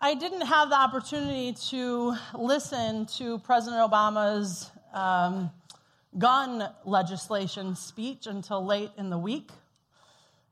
I 0.00 0.14
didn't 0.14 0.42
have 0.42 0.68
the 0.68 0.76
opportunity 0.76 1.54
to 1.70 2.14
listen 2.38 3.06
to 3.16 3.40
President 3.40 3.82
Obama's 3.82 4.70
um, 4.94 5.50
gun 6.16 6.68
legislation 6.84 7.74
speech 7.74 8.28
until 8.28 8.64
late 8.64 8.92
in 8.96 9.10
the 9.10 9.18
week. 9.18 9.50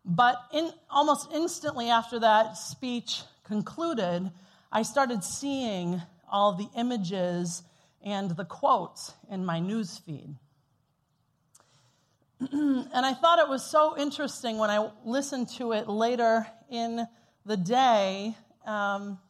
But 0.05 0.43
in, 0.53 0.73
almost 0.91 1.29
instantly 1.33 1.91
after 1.91 2.19
that 2.19 2.59
speech 2.59 3.23
concluded, 3.45 4.33
I 4.73 4.83
started 4.83 5.23
seeing 5.23 6.03
all 6.29 6.55
the 6.55 6.69
images 6.77 7.63
and 8.05 8.33
the 8.33 8.45
quotes 8.45 9.15
in 9.31 9.47
my 9.47 9.61
news 9.61 9.97
feed. 9.99 10.35
and 12.51 12.89
I 12.93 13.15
thought 13.15 13.39
it 13.39 13.49
was 13.49 13.65
so 13.65 13.97
interesting 13.97 14.59
when 14.59 14.71
I 14.71 14.91
listened 15.05 15.51
to 15.51 15.71
it 15.71 15.89
later 15.89 16.45
in 16.69 17.07
the 17.45 17.57
day. 17.57 18.35
Um, 18.67 19.21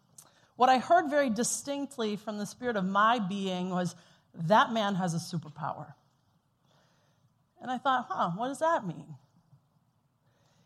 what 0.57 0.69
I 0.69 0.79
heard 0.79 1.11
very 1.11 1.31
distinctly 1.31 2.17
from 2.17 2.39
the 2.39 2.47
spirit 2.47 2.77
of 2.77 2.85
my 2.85 3.19
being 3.19 3.71
was 3.71 3.95
that 4.35 4.73
man 4.73 4.95
has 4.95 5.15
a 5.15 5.19
superpower. 5.19 5.95
And 7.61 7.71
I 7.71 7.79
thought, 7.79 8.07
huh, 8.09 8.31
what 8.37 8.49
does 8.49 8.59
that 8.59 8.87
mean? 8.87 9.17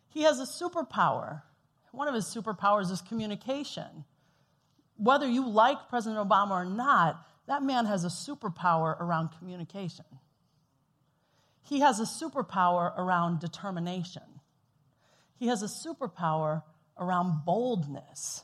He 0.09 0.23
has 0.23 0.39
a 0.39 0.43
superpower. 0.43 1.41
One 1.91 2.07
of 2.07 2.15
his 2.15 2.25
superpowers 2.25 2.91
is 2.91 3.01
communication. 3.01 4.05
Whether 4.97 5.27
you 5.27 5.47
like 5.47 5.89
President 5.89 6.27
Obama 6.27 6.51
or 6.51 6.65
not, 6.65 7.25
that 7.47 7.63
man 7.63 7.85
has 7.85 8.05
a 8.05 8.07
superpower 8.07 8.99
around 8.99 9.29
communication. 9.39 10.05
He 11.63 11.79
has 11.79 11.99
a 11.99 12.03
superpower 12.03 12.97
around 12.97 13.39
determination. 13.39 14.23
He 15.37 15.47
has 15.47 15.63
a 15.63 15.65
superpower 15.65 16.63
around 16.97 17.45
boldness. 17.45 18.43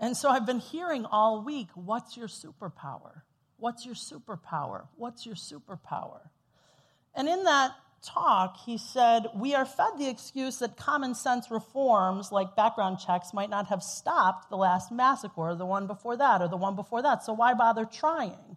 And 0.00 0.16
so 0.16 0.30
I've 0.30 0.46
been 0.46 0.60
hearing 0.60 1.04
all 1.04 1.44
week 1.44 1.68
what's 1.74 2.16
your 2.16 2.26
superpower? 2.26 3.22
What's 3.58 3.84
your 3.84 3.94
superpower? 3.94 4.86
What's 4.96 5.26
your 5.26 5.34
superpower? 5.34 6.30
And 7.14 7.28
in 7.28 7.44
that 7.44 7.72
talk, 8.02 8.56
he 8.64 8.78
said, 8.78 9.26
We 9.34 9.54
are 9.54 9.66
fed 9.66 9.98
the 9.98 10.08
excuse 10.08 10.58
that 10.60 10.78
common 10.78 11.14
sense 11.14 11.50
reforms 11.50 12.32
like 12.32 12.56
background 12.56 12.98
checks 12.98 13.34
might 13.34 13.50
not 13.50 13.66
have 13.66 13.82
stopped 13.82 14.48
the 14.48 14.56
last 14.56 14.90
massacre, 14.90 15.50
or 15.50 15.54
the 15.54 15.66
one 15.66 15.86
before 15.86 16.16
that, 16.16 16.40
or 16.40 16.48
the 16.48 16.56
one 16.56 16.76
before 16.76 17.02
that, 17.02 17.22
so 17.22 17.34
why 17.34 17.52
bother 17.52 17.84
trying? 17.84 18.56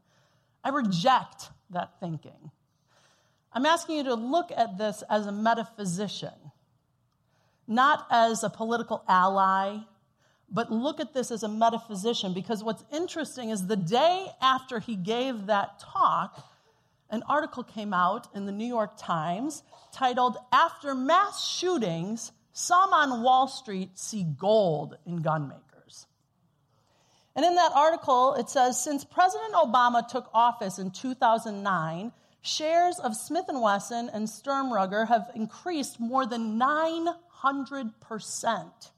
I 0.63 0.69
reject 0.69 1.49
that 1.71 1.99
thinking. 1.99 2.51
I'm 3.51 3.65
asking 3.65 3.97
you 3.97 4.03
to 4.05 4.15
look 4.15 4.51
at 4.55 4.77
this 4.77 5.03
as 5.09 5.27
a 5.27 5.31
metaphysician, 5.31 6.51
not 7.67 8.07
as 8.09 8.43
a 8.43 8.49
political 8.49 9.03
ally, 9.09 9.79
but 10.53 10.71
look 10.71 10.99
at 10.99 11.13
this 11.13 11.31
as 11.31 11.41
a 11.41 11.47
metaphysician 11.47 12.33
because 12.33 12.63
what's 12.63 12.83
interesting 12.93 13.49
is 13.49 13.65
the 13.65 13.75
day 13.75 14.27
after 14.39 14.79
he 14.79 14.95
gave 14.95 15.47
that 15.47 15.79
talk, 15.79 16.47
an 17.09 17.23
article 17.27 17.63
came 17.63 17.91
out 17.93 18.27
in 18.35 18.45
the 18.45 18.51
New 18.51 18.67
York 18.67 18.91
Times 18.97 19.63
titled, 19.91 20.37
After 20.51 20.93
Mass 20.93 21.43
Shootings, 21.45 22.31
Some 22.53 22.93
on 22.93 23.23
Wall 23.23 23.47
Street 23.47 23.97
See 23.97 24.23
Gold 24.23 24.95
in 25.05 25.23
Gun 25.23 25.47
Makers. 25.47 26.05
And 27.35 27.43
in 27.43 27.55
that 27.55 27.71
article, 27.73 28.35
it 28.35 28.47
says 28.49 28.83
Since 28.83 29.05
President 29.05 29.53
Obama 29.53 30.07
took 30.07 30.29
office 30.33 30.77
in 30.77 30.91
2009, 30.91 32.11
shares 32.41 32.99
of 32.99 33.15
Smith 33.15 33.45
& 33.47 33.49
Wesson 33.49 34.11
and 34.13 34.29
Sturm 34.29 34.71
Ruger 34.71 35.07
have 35.07 35.31
increased 35.33 35.99
more 35.99 36.27
than 36.27 36.59
900%, 36.59 38.91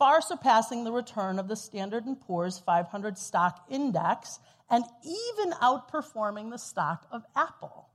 far 0.00 0.22
surpassing 0.22 0.82
the 0.82 0.90
return 0.90 1.38
of 1.38 1.46
the 1.46 1.54
Standard 1.54 2.04
& 2.16 2.20
Poor's 2.26 2.58
500 2.58 3.18
stock 3.18 3.66
index 3.68 4.38
and 4.70 4.82
even 5.04 5.52
outperforming 5.60 6.50
the 6.50 6.56
stock 6.56 7.06
of 7.12 7.22
Apple. 7.36 7.90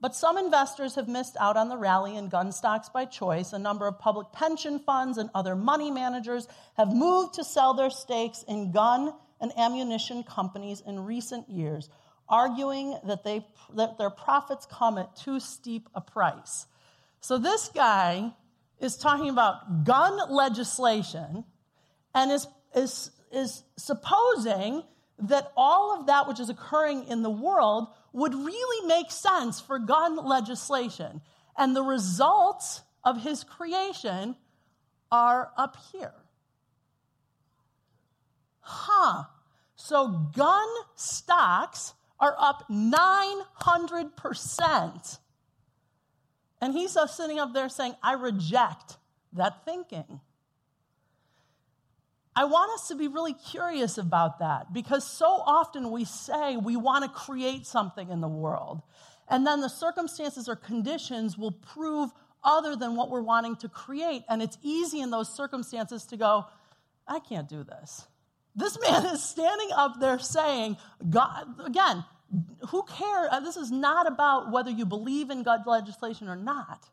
But 0.00 0.16
some 0.16 0.36
investors 0.36 0.96
have 0.96 1.06
missed 1.06 1.36
out 1.38 1.56
on 1.56 1.68
the 1.68 1.76
rally 1.76 2.16
in 2.16 2.30
gun 2.30 2.50
stocks 2.50 2.88
by 2.88 3.04
choice. 3.04 3.52
A 3.52 3.60
number 3.60 3.86
of 3.86 4.00
public 4.00 4.32
pension 4.32 4.80
funds 4.80 5.18
and 5.18 5.30
other 5.32 5.54
money 5.54 5.92
managers 5.92 6.48
have 6.76 6.92
moved 6.92 7.34
to 7.34 7.44
sell 7.44 7.74
their 7.74 7.90
stakes 7.90 8.42
in 8.48 8.72
gun 8.72 9.12
and 9.40 9.52
ammunition 9.56 10.24
companies 10.24 10.82
in 10.84 11.04
recent 11.04 11.48
years, 11.48 11.90
arguing 12.28 12.98
that, 13.04 13.22
they, 13.22 13.46
that 13.74 13.98
their 13.98 14.10
profits 14.10 14.66
come 14.68 14.98
at 14.98 15.14
too 15.14 15.38
steep 15.38 15.88
a 15.94 16.00
price. 16.00 16.66
So 17.20 17.38
this 17.38 17.70
guy 17.72 18.32
is 18.80 18.96
talking 18.96 19.28
about 19.28 19.84
gun 19.84 20.18
legislation 20.30 21.44
and 22.14 22.32
is, 22.32 22.46
is, 22.74 23.10
is 23.32 23.62
supposing 23.76 24.82
that 25.18 25.52
all 25.56 25.98
of 25.98 26.06
that 26.06 26.26
which 26.26 26.40
is 26.40 26.48
occurring 26.48 27.06
in 27.08 27.22
the 27.22 27.30
world 27.30 27.88
would 28.12 28.34
really 28.34 28.86
make 28.86 29.10
sense 29.10 29.60
for 29.60 29.78
gun 29.78 30.16
legislation. 30.16 31.20
And 31.56 31.76
the 31.76 31.82
results 31.82 32.82
of 33.04 33.22
his 33.22 33.44
creation 33.44 34.34
are 35.12 35.52
up 35.56 35.76
here. 35.92 36.14
Huh. 38.60 39.24
So 39.76 40.08
gun 40.34 40.68
stocks 40.94 41.94
are 42.18 42.34
up 42.38 42.64
900%. 42.70 45.18
And 46.60 46.74
he's 46.74 46.96
sitting 47.08 47.38
up 47.38 47.54
there 47.54 47.68
saying, 47.68 47.94
I 48.02 48.14
reject 48.14 48.98
that 49.32 49.64
thinking. 49.64 50.20
I 52.36 52.44
want 52.44 52.72
us 52.72 52.88
to 52.88 52.94
be 52.94 53.08
really 53.08 53.34
curious 53.34 53.98
about 53.98 54.38
that 54.38 54.72
because 54.72 55.04
so 55.04 55.26
often 55.26 55.90
we 55.90 56.04
say 56.04 56.56
we 56.56 56.76
want 56.76 57.04
to 57.04 57.10
create 57.10 57.66
something 57.66 58.08
in 58.08 58.20
the 58.20 58.28
world, 58.28 58.82
and 59.28 59.46
then 59.46 59.60
the 59.60 59.68
circumstances 59.68 60.48
or 60.48 60.56
conditions 60.56 61.36
will 61.36 61.52
prove 61.52 62.10
other 62.42 62.76
than 62.76 62.96
what 62.96 63.10
we're 63.10 63.22
wanting 63.22 63.56
to 63.56 63.68
create. 63.68 64.22
And 64.28 64.42
it's 64.42 64.58
easy 64.62 65.00
in 65.00 65.10
those 65.10 65.34
circumstances 65.34 66.04
to 66.06 66.16
go, 66.16 66.46
I 67.06 67.18
can't 67.20 67.48
do 67.48 67.62
this. 67.64 68.06
This 68.54 68.78
man 68.88 69.06
is 69.06 69.22
standing 69.22 69.70
up 69.72 70.00
there 70.00 70.18
saying, 70.18 70.76
God, 71.08 71.46
again, 71.64 72.04
who 72.68 72.82
cares? 72.84 73.28
Uh, 73.30 73.40
this 73.40 73.56
is 73.56 73.70
not 73.70 74.06
about 74.06 74.52
whether 74.52 74.70
you 74.70 74.86
believe 74.86 75.30
in 75.30 75.42
God 75.42 75.66
legislation 75.66 76.28
or 76.28 76.36
not. 76.36 76.88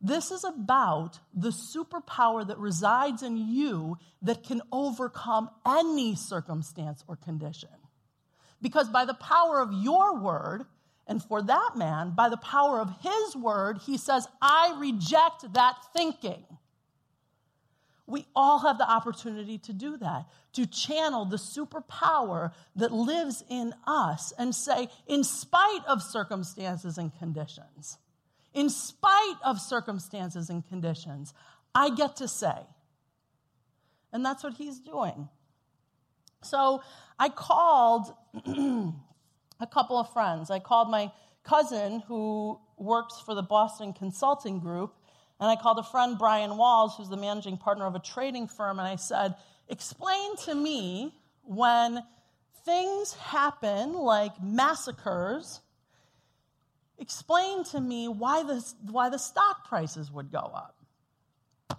This 0.00 0.30
is 0.30 0.44
about 0.44 1.18
the 1.32 1.52
superpower 1.74 2.46
that 2.46 2.58
resides 2.58 3.22
in 3.22 3.36
you 3.36 3.96
that 4.22 4.42
can 4.42 4.60
overcome 4.70 5.50
any 5.66 6.14
circumstance 6.14 7.02
or 7.08 7.16
condition. 7.16 7.70
Because 8.60 8.88
by 8.88 9.04
the 9.04 9.14
power 9.14 9.60
of 9.60 9.72
your 9.72 10.20
word, 10.20 10.64
and 11.06 11.22
for 11.22 11.42
that 11.42 11.72
man, 11.76 12.12
by 12.14 12.28
the 12.28 12.36
power 12.36 12.80
of 12.80 12.90
his 13.00 13.36
word, 13.36 13.78
he 13.84 13.98
says, 13.98 14.26
I 14.40 14.76
reject 14.78 15.52
that 15.54 15.76
thinking. 15.94 16.44
We 18.06 18.26
all 18.36 18.58
have 18.60 18.76
the 18.78 18.90
opportunity 18.90 19.56
to 19.58 19.72
do 19.72 19.96
that, 19.96 20.26
to 20.54 20.66
channel 20.66 21.24
the 21.24 21.36
superpower 21.36 22.52
that 22.76 22.92
lives 22.92 23.42
in 23.48 23.72
us 23.86 24.32
and 24.38 24.54
say, 24.54 24.88
in 25.06 25.24
spite 25.24 25.84
of 25.88 26.02
circumstances 26.02 26.98
and 26.98 27.16
conditions, 27.18 27.98
in 28.52 28.68
spite 28.68 29.36
of 29.42 29.58
circumstances 29.58 30.50
and 30.50 30.66
conditions, 30.68 31.32
I 31.74 31.90
get 31.90 32.16
to 32.16 32.28
say. 32.28 32.66
And 34.12 34.24
that's 34.24 34.44
what 34.44 34.54
he's 34.54 34.78
doing. 34.78 35.28
So 36.42 36.82
I 37.18 37.30
called 37.30 38.12
a 38.46 39.66
couple 39.66 39.98
of 39.98 40.12
friends. 40.12 40.50
I 40.50 40.58
called 40.58 40.90
my 40.90 41.10
cousin 41.42 42.00
who 42.06 42.60
works 42.76 43.20
for 43.24 43.34
the 43.34 43.42
Boston 43.42 43.92
Consulting 43.92 44.60
Group, 44.60 44.94
and 45.40 45.50
I 45.50 45.56
called 45.56 45.78
a 45.78 45.82
friend, 45.82 46.18
Brian 46.18 46.56
Walls, 46.56 46.94
who's 46.96 47.08
the 47.08 47.16
managing 47.16 47.56
partner 47.56 47.86
of 47.86 47.94
a 47.94 48.00
trading 48.00 48.48
firm, 48.48 48.78
and 48.78 48.88
I 48.88 48.96
said, 48.96 49.34
Explain 49.68 50.36
to 50.44 50.54
me 50.54 51.14
when 51.42 52.02
things 52.64 53.14
happen 53.14 53.94
like 53.94 54.42
massacres 54.42 55.60
explain 56.98 57.64
to 57.64 57.80
me 57.80 58.08
why 58.08 58.42
the, 58.42 58.64
why 58.90 59.08
the 59.08 59.18
stock 59.18 59.68
prices 59.68 60.10
would 60.10 60.30
go 60.30 60.38
up. 60.38 60.76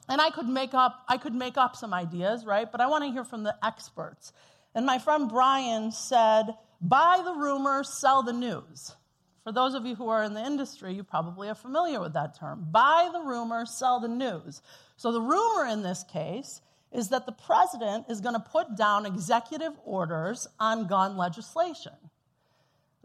And 0.10 0.22
I 0.22 0.30
could 0.30 0.48
make 0.48 0.74
up, 0.74 1.04
I 1.08 1.18
could 1.18 1.34
make 1.34 1.58
up 1.58 1.76
some 1.76 1.94
ideas, 1.94 2.46
right? 2.46 2.72
But 2.72 2.82
I 2.82 2.88
want 2.88 3.04
to 3.06 3.12
hear 3.12 3.24
from 3.24 3.44
the 3.44 3.56
experts. 3.64 4.34
And 4.74 4.86
my 4.86 5.00
friend 5.00 5.30
Brian 5.30 5.92
said, 5.92 6.56
buy 6.82 7.22
the 7.24 7.34
rumor, 7.34 7.84
sell 7.84 8.24
the 8.24 8.34
news. 8.34 8.96
For 9.46 9.52
those 9.52 9.76
of 9.76 9.86
you 9.86 9.94
who 9.94 10.10
are 10.10 10.24
in 10.24 10.34
the 10.34 10.44
industry, 10.44 10.96
you 10.96 11.04
probably 11.04 11.50
are 11.50 11.56
familiar 11.56 12.00
with 12.00 12.14
that 12.14 12.36
term. 12.36 12.68
Buy 12.72 13.10
the 13.14 13.22
rumor, 13.22 13.68
sell 13.68 14.00
the 14.00 14.08
news. 14.08 14.64
So 14.98 15.12
the 15.12 15.22
rumor 15.22 15.68
in 15.68 15.84
this 15.84 16.04
case 16.04 16.62
is 16.92 17.10
that 17.10 17.28
the 17.28 17.32
president 17.32 18.08
is 18.10 18.22
going 18.22 18.34
to 18.34 18.40
put 18.40 18.76
down 18.76 19.06
executive 19.06 19.74
orders 19.86 20.48
on 20.60 20.88
gun 20.88 21.16
legislation. 21.16 21.94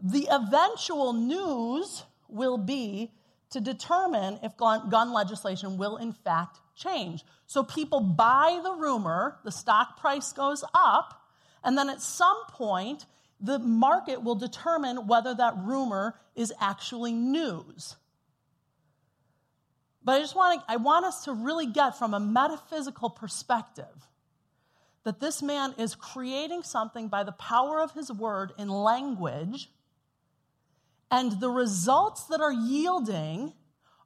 The 0.01 0.27
eventual 0.31 1.13
news 1.13 2.05
will 2.27 2.57
be 2.57 3.11
to 3.51 3.61
determine 3.61 4.39
if 4.41 4.57
gun 4.57 5.13
legislation 5.13 5.77
will 5.77 5.97
in 5.97 6.11
fact 6.11 6.59
change. 6.75 7.23
So 7.45 7.61
people 7.61 7.99
buy 7.99 8.59
the 8.63 8.73
rumor, 8.73 9.37
the 9.43 9.51
stock 9.51 9.99
price 9.99 10.33
goes 10.33 10.63
up, 10.73 11.21
and 11.63 11.77
then 11.77 11.87
at 11.87 12.01
some 12.01 12.45
point, 12.47 13.05
the 13.41 13.59
market 13.59 14.23
will 14.23 14.35
determine 14.35 15.07
whether 15.07 15.33
that 15.33 15.55
rumor 15.57 16.15
is 16.35 16.53
actually 16.59 17.13
news. 17.13 17.95
But 20.03 20.13
I 20.13 20.19
just 20.19 20.35
want 20.35 20.61
to, 20.61 20.71
I 20.71 20.77
want 20.77 21.05
us 21.05 21.25
to 21.25 21.33
really 21.33 21.67
get 21.67 21.97
from 21.97 22.13
a 22.13 22.19
metaphysical 22.19 23.09
perspective 23.09 24.07
that 25.03 25.19
this 25.19 25.41
man 25.41 25.73
is 25.77 25.95
creating 25.95 26.63
something 26.63 27.07
by 27.07 27.23
the 27.23 27.31
power 27.31 27.81
of 27.81 27.93
his 27.93 28.11
word 28.11 28.51
in 28.57 28.69
language, 28.69 29.69
and 31.09 31.39
the 31.39 31.49
results 31.49 32.25
that 32.25 32.39
are 32.39 32.53
yielding 32.53 33.53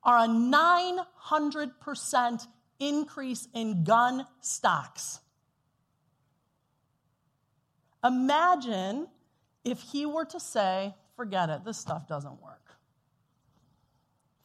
are 0.03 0.19
a 0.19 0.27
900% 0.27 2.47
increase 2.79 3.47
in 3.53 3.83
gun 3.83 4.25
stocks. 4.41 5.19
Imagine 8.03 9.07
if 9.63 9.81
he 9.81 10.05
were 10.05 10.25
to 10.25 10.39
say, 10.39 10.93
Forget 11.15 11.49
it, 11.49 11.63
this 11.63 11.77
stuff 11.77 12.07
doesn't 12.07 12.41
work. 12.41 12.75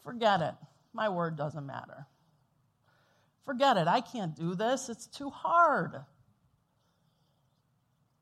Forget 0.02 0.40
it, 0.40 0.54
my 0.92 1.08
word 1.08 1.36
doesn't 1.36 1.66
matter. 1.66 2.06
Forget 3.44 3.76
it, 3.76 3.88
I 3.88 4.00
can't 4.00 4.34
do 4.34 4.54
this, 4.54 4.88
it's 4.88 5.06
too 5.06 5.30
hard. 5.30 5.96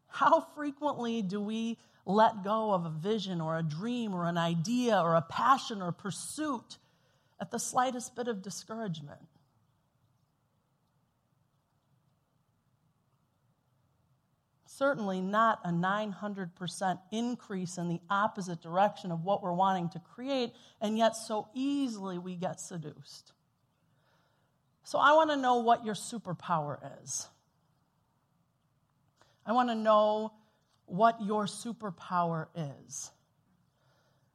How 0.09 0.41
frequently 0.55 1.23
do 1.23 1.41
we 1.41 1.79
let 2.06 2.43
go 2.43 2.73
of 2.73 2.87
a 2.87 2.91
vision 2.91 3.41
or 3.41 3.59
a 3.59 3.62
dream 3.62 4.15
or 4.15 4.27
an 4.27 4.39
idea 4.39 4.99
or 4.99 5.15
a 5.15 5.23
passion 5.23 5.83
or 5.83 5.93
pursuit 5.93 6.79
at 7.41 7.50
the 7.50 7.59
slightest 7.59 8.17
bit 8.17 8.27
of 8.27 8.43
discouragement? 8.43 9.21
Certainly 14.79 15.21
not 15.21 15.59
a 15.65 15.71
900% 15.71 16.99
increase 17.11 17.79
in 17.79 17.89
the 17.89 18.01
opposite 18.09 18.63
direction 18.63 19.11
of 19.11 19.25
what 19.25 19.43
we're 19.43 19.53
wanting 19.53 19.89
to 19.89 19.99
create, 19.99 20.53
and 20.81 20.97
yet 20.97 21.17
so 21.17 21.49
easily 21.53 22.17
we 22.17 22.37
get 22.37 22.61
seduced. 22.61 23.33
So 24.85 24.99
I 25.01 25.15
want 25.15 25.31
to 25.31 25.37
know 25.37 25.57
what 25.57 25.85
your 25.85 25.97
superpower 25.97 26.79
is. 27.03 27.27
I 29.45 29.53
want 29.53 29.69
to 29.69 29.75
know 29.75 30.33
what 30.87 31.21
your 31.21 31.47
superpower 31.47 32.47
is. 32.87 33.11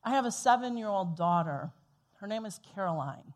I 0.03 0.11
have 0.11 0.25
a 0.25 0.31
seven 0.31 0.77
year 0.77 0.89
old 0.89 1.15
daughter. 1.15 1.71
Her 2.15 2.27
name 2.27 2.45
is 2.45 2.59
Caroline. 2.75 3.33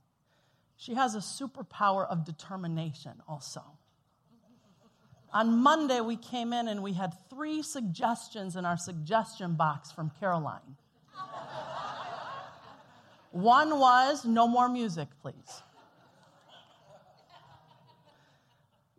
She 0.75 0.95
has 0.95 1.15
a 1.15 1.19
superpower 1.19 2.05
of 2.05 2.25
determination 2.25 3.13
also. 3.27 3.76
On 5.33 5.57
Monday, 5.57 5.99
we 6.01 6.15
came 6.15 6.53
in 6.53 6.67
and 6.67 6.81
we 6.81 6.93
had 6.93 7.13
three 7.29 7.61
suggestions 7.61 8.55
in 8.55 8.65
our 8.65 8.77
suggestion 8.77 9.55
box 9.55 9.91
from 9.91 10.11
Caroline. 10.19 10.77
One 13.31 13.77
was 13.77 14.25
no 14.25 14.47
more 14.47 14.69
music, 14.69 15.09
please. 15.21 15.61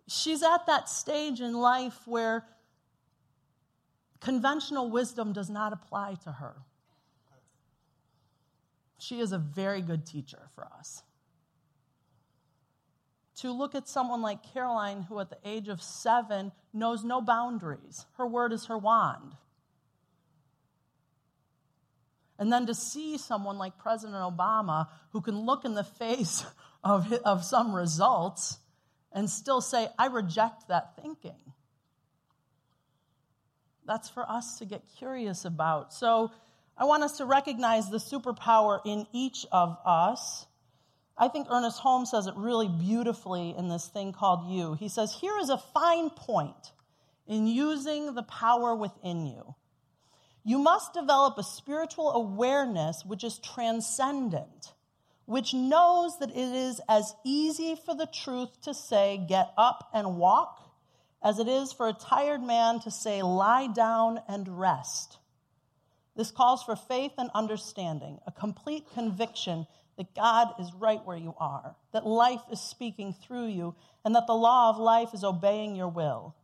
She's 0.07 0.43
at 0.43 0.67
that 0.67 0.89
stage 0.89 1.41
in 1.41 1.55
life 1.55 2.07
where 2.07 2.45
conventional 4.21 4.91
wisdom 4.91 5.33
does 5.33 5.51
not 5.51 5.73
apply 5.73 6.15
to 6.25 6.33
her. 6.33 6.57
She 8.99 9.21
is 9.21 9.33
a 9.33 9.39
very 9.39 9.81
good 9.81 10.07
teacher 10.07 10.49
for 10.55 10.67
us 10.79 11.03
to 13.41 13.53
look 13.53 13.75
at 13.75 13.89
someone 13.89 14.21
like 14.21 14.53
Caroline, 14.53 15.03
who 15.03 15.21
at 15.21 15.31
the 15.31 15.39
age 15.45 15.69
of 15.69 15.81
seven 15.81 16.53
knows 16.73 17.05
no 17.05 17.21
boundaries. 17.21 18.05
Her 18.17 18.27
word 18.27 18.53
is 18.53 18.67
her 18.67 18.79
wand. 18.79 19.37
And 22.39 22.53
then 22.53 22.67
to 22.67 22.75
see 22.75 23.19
someone 23.19 23.59
like 23.59 23.79
President 23.79 24.17
Obama, 24.17 24.89
who 25.13 25.21
can 25.21 25.41
look 25.41 25.65
in 25.65 25.75
the 25.75 25.85
face 25.85 26.45
of, 26.85 27.13
of 27.25 27.45
some 27.45 27.75
results 27.75 28.59
and 29.13 29.29
still 29.29 29.61
say, 29.61 29.89
I 29.99 30.07
reject 30.07 30.69
that 30.69 30.97
thinking. 31.01 31.53
That's 33.87 34.09
for 34.09 34.29
us 34.29 34.59
to 34.59 34.67
get 34.67 34.83
curious 34.99 35.45
about. 35.45 35.93
So 35.95 36.31
I 36.77 36.85
want 36.85 37.03
us 37.03 37.19
to 37.19 37.25
recognize 37.25 37.89
the 37.89 37.99
superpower 37.99 38.81
in 38.85 39.07
each 39.13 39.47
of 39.51 39.79
us 39.85 40.47
I 41.19 41.29
think 41.29 41.49
Ernest 41.51 41.81
Holmes 41.81 42.11
says 42.11 42.29
it 42.29 42.35
really 42.37 42.69
beautifully 42.69 43.55
in 43.57 43.69
this 43.69 43.89
thing 43.89 44.13
called 44.13 44.49
You. 44.49 44.75
He 44.75 44.89
says, 44.89 45.13
Here 45.13 45.37
is 45.39 45.51
a 45.51 45.59
fine 45.59 46.11
point 46.11 46.73
in 47.27 47.47
using 47.49 48.15
the 48.15 48.23
power 48.23 48.75
within 48.75 49.27
you. 49.27 49.55
You 50.45 50.59
must 50.59 50.95
develop 50.95 51.37
a 51.37 51.43
spiritual 51.43 52.13
awareness 52.13 53.05
which 53.05 53.25
is 53.25 53.39
transcendent, 53.41 54.73
which 55.27 55.53
knows 55.53 56.19
that 56.21 56.31
it 56.31 56.37
is 56.37 56.81
as 56.89 57.15
easy 57.25 57.75
for 57.75 57.95
the 57.95 58.07
truth 58.07 58.61
to 58.63 58.73
say, 58.73 59.19
Get 59.29 59.53
up 59.59 59.91
and 59.93 60.17
walk, 60.17 60.71
as 61.23 61.41
it 61.41 61.49
is 61.49 61.73
for 61.73 61.89
a 61.89 61.93
tired 61.93 62.43
man 62.43 62.79
to 62.81 62.93
say, 62.93 63.23
Lie 63.23 63.67
down 63.67 64.21
and 64.29 64.59
rest. 64.61 65.19
This 66.15 66.31
calls 66.31 66.63
for 66.63 66.77
faith 66.77 67.13
and 67.19 67.31
understanding, 67.35 68.21
a 68.27 68.33
complete 68.33 68.87
conviction 68.95 69.67
that 69.99 70.15
God 70.15 70.55
is 70.59 70.73
right 70.73 71.05
where 71.05 71.17
you 71.17 71.35
are, 71.39 71.75
that 71.93 72.07
life 72.07 72.41
is 72.51 72.61
speaking 72.61 73.13
through 73.13 73.49
you, 73.49 73.75
and 74.05 74.15
that 74.15 74.27
the 74.27 74.33
law 74.33 74.71
of 74.71 74.79
life 74.79 75.13
is 75.13 75.25
obeying 75.25 75.77
your 75.77 75.89
will. 75.89 76.35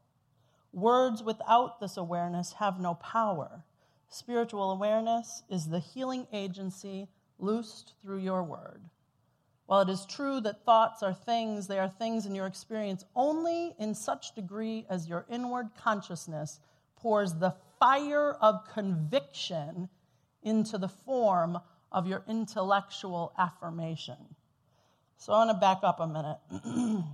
Words 0.73 1.23
without 1.23 1.81
this 1.81 1.97
awareness 1.97 2.55
have 2.55 2.81
no 2.81 2.95
power. 2.95 3.63
Spiritual 4.09 4.73
awareness 4.73 5.45
is 5.49 5.69
the 5.69 5.79
healing 5.79 6.27
agency 6.33 7.09
loosed 7.39 7.95
through 8.03 8.19
your 8.19 8.43
word. 8.43 8.83
While 9.67 9.83
it 9.83 9.89
is 9.89 10.05
true 10.05 10.41
that 10.41 10.65
thoughts 10.65 11.03
are 11.03 11.15
things, 11.15 11.69
they 11.69 11.79
are 11.79 11.89
things 11.89 12.27
in 12.27 12.35
your 12.35 12.47
experience 12.47 13.05
only 13.15 13.75
in 13.79 13.95
such 13.95 14.35
degree 14.35 14.85
as 14.91 15.09
your 15.09 15.27
inward 15.31 15.71
consciousness 15.81 16.59
pours 16.97 17.35
the 17.35 17.55
fire 17.79 18.33
of 18.41 18.69
conviction 18.73 19.89
into 20.43 20.77
the 20.77 20.89
form 20.89 21.59
of 21.95 22.07
your 22.07 22.25
intellectual 22.29 23.33
affirmation. 23.39 24.17
So 25.17 25.33
I 25.33 25.47
want 25.47 25.51
to 25.51 25.55
back 25.55 25.79
up 25.83 26.01
a 26.01 26.07
minute. 26.07 27.05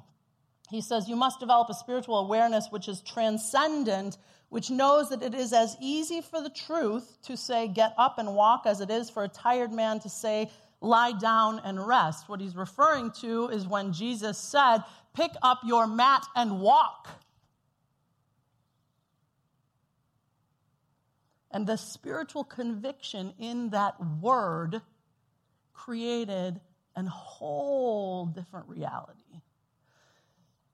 he 0.70 0.80
says, 0.80 1.08
You 1.08 1.14
must 1.14 1.38
develop 1.38 1.68
a 1.68 1.74
spiritual 1.74 2.18
awareness 2.18 2.68
which 2.70 2.88
is 2.88 3.02
transcendent, 3.02 4.16
which 4.48 4.70
knows 4.70 5.10
that 5.10 5.22
it 5.22 5.34
is 5.34 5.52
as 5.52 5.76
easy 5.80 6.22
for 6.22 6.42
the 6.42 6.50
truth 6.50 7.18
to 7.26 7.36
say, 7.36 7.68
Get 7.68 7.94
up 7.98 8.18
and 8.18 8.34
walk, 8.34 8.62
as 8.64 8.80
it 8.80 8.90
is 8.90 9.10
for 9.10 9.22
a 9.22 9.28
tired 9.28 9.70
man 9.70 10.00
to 10.00 10.08
say, 10.08 10.50
Lie 10.80 11.12
down 11.20 11.60
and 11.62 11.86
rest. 11.86 12.28
What 12.28 12.40
he's 12.40 12.56
referring 12.56 13.12
to 13.20 13.48
is 13.48 13.68
when 13.68 13.92
Jesus 13.92 14.38
said, 14.38 14.78
Pick 15.14 15.32
up 15.42 15.60
your 15.64 15.86
mat 15.86 16.24
and 16.34 16.60
walk. 16.60 17.06
And 21.50 21.66
the 21.66 21.76
spiritual 21.76 22.44
conviction 22.44 23.34
in 23.38 23.70
that 23.70 23.94
word 24.20 24.82
created 25.72 26.60
a 26.96 27.02
whole 27.04 28.26
different 28.26 28.68
reality. 28.68 29.40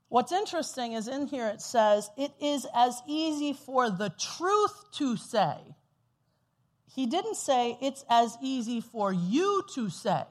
What's 0.09 0.33
interesting 0.33 0.92
is 0.92 1.09
in 1.09 1.26
here 1.26 1.49
it 1.49 1.61
says, 1.61 2.11
it 2.16 2.33
is 2.40 2.66
as 2.75 3.02
easy 3.06 3.52
for 3.52 3.90
the 3.90 4.11
truth 4.11 4.92
to 4.92 5.16
say. 5.16 5.56
He 6.95 7.06
didn't 7.06 7.37
say 7.37 7.76
it's 7.83 8.04
as 8.09 8.37
easy 8.40 8.80
for 8.80 9.12
you 9.12 9.62
to 9.75 9.90
say. 9.90 10.25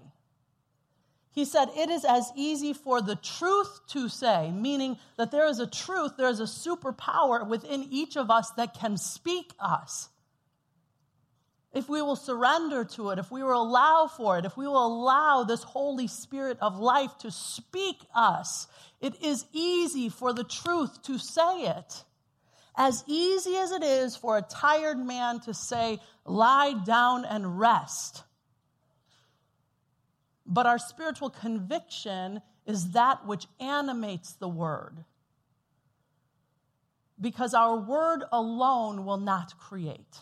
He 1.32 1.44
said, 1.44 1.68
It 1.76 1.90
is 1.90 2.06
as 2.06 2.32
easy 2.36 2.72
for 2.72 3.02
the 3.02 3.18
truth 3.18 3.82
to 3.90 4.08
say, 4.08 4.52
meaning 4.52 4.98
that 5.18 5.32
there 5.32 5.46
is 5.48 5.60
a 5.60 5.68
truth, 5.68 6.14
there 6.18 6.30
is 6.30 6.40
a 6.40 6.44
superpower 6.44 7.46
within 7.46 7.86
each 7.92 8.16
of 8.16 8.32
us 8.32 8.52
that 8.52 8.74
can 8.74 8.96
speak 8.96 9.52
us 9.60 10.10
if 11.76 11.90
we 11.90 12.02
will 12.02 12.16
surrender 12.16 12.86
to 12.86 13.10
it, 13.10 13.20
if 13.20 13.30
we 13.30 13.44
will 13.44 13.62
allow 13.62 14.08
for 14.08 14.40
it, 14.40 14.46
if 14.46 14.56
we 14.56 14.66
will 14.66 14.86
allow 14.86 15.44
this 15.44 15.62
Holy 15.62 16.08
Spirit 16.08 16.58
of 16.62 16.80
life 16.80 17.18
to 17.20 17.30
speak 17.30 17.98
us, 18.16 18.68
it 19.02 19.22
is 19.22 19.46
easy 19.52 20.08
for 20.08 20.32
the 20.32 20.46
truth 20.46 21.04
to 21.04 21.20
say 21.20 21.64
it. 21.64 22.04
As 22.78 23.04
easy 23.08 23.58
as 23.58 23.72
it 23.72 23.84
is 23.84 24.16
for 24.16 24.38
a 24.38 24.42
tired 24.42 24.98
man 24.98 25.42
to 25.42 25.54
say, 25.54 26.00
lie 26.26 26.74
down 26.86 27.26
and 27.26 27.60
rest. 27.60 28.24
But 30.46 30.66
our 30.66 30.80
spiritual 30.80 31.30
conviction 31.30 32.42
is 32.66 32.92
that 32.92 33.28
which 33.28 33.48
animates 33.60 34.32
the 34.34 34.48
word. 34.48 35.04
Because 37.20 37.54
our 37.54 37.76
word 37.76 38.24
alone 38.32 39.04
will 39.04 39.18
not 39.18 39.58
create. 39.60 40.22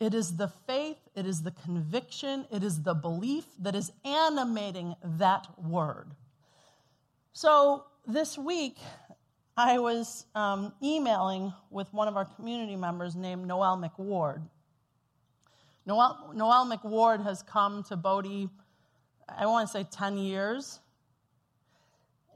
It 0.00 0.12
is 0.14 0.36
the 0.36 0.48
faith, 0.48 0.98
it 1.14 1.24
is 1.24 1.42
the 1.42 1.52
conviction, 1.52 2.46
it 2.50 2.64
is 2.64 2.82
the 2.82 2.94
belief 2.94 3.44
that 3.60 3.74
is 3.74 3.92
animating 4.04 4.94
that 5.02 5.46
word. 5.58 6.10
So 7.32 7.84
this 8.06 8.36
week, 8.36 8.78
I 9.56 9.78
was 9.78 10.26
um, 10.34 10.72
emailing 10.82 11.52
with 11.70 11.92
one 11.94 12.08
of 12.08 12.16
our 12.16 12.24
community 12.24 12.74
members 12.74 13.14
named 13.14 13.46
Noel 13.46 13.78
McWard. 13.78 14.42
Noel, 15.86 16.32
Noelle 16.34 16.66
McWard 16.66 17.22
has 17.22 17.42
come 17.42 17.84
to 17.84 17.96
Bodhi, 17.96 18.48
I 19.28 19.46
want 19.46 19.68
to 19.68 19.72
say 19.72 19.86
10 19.90 20.18
years. 20.18 20.80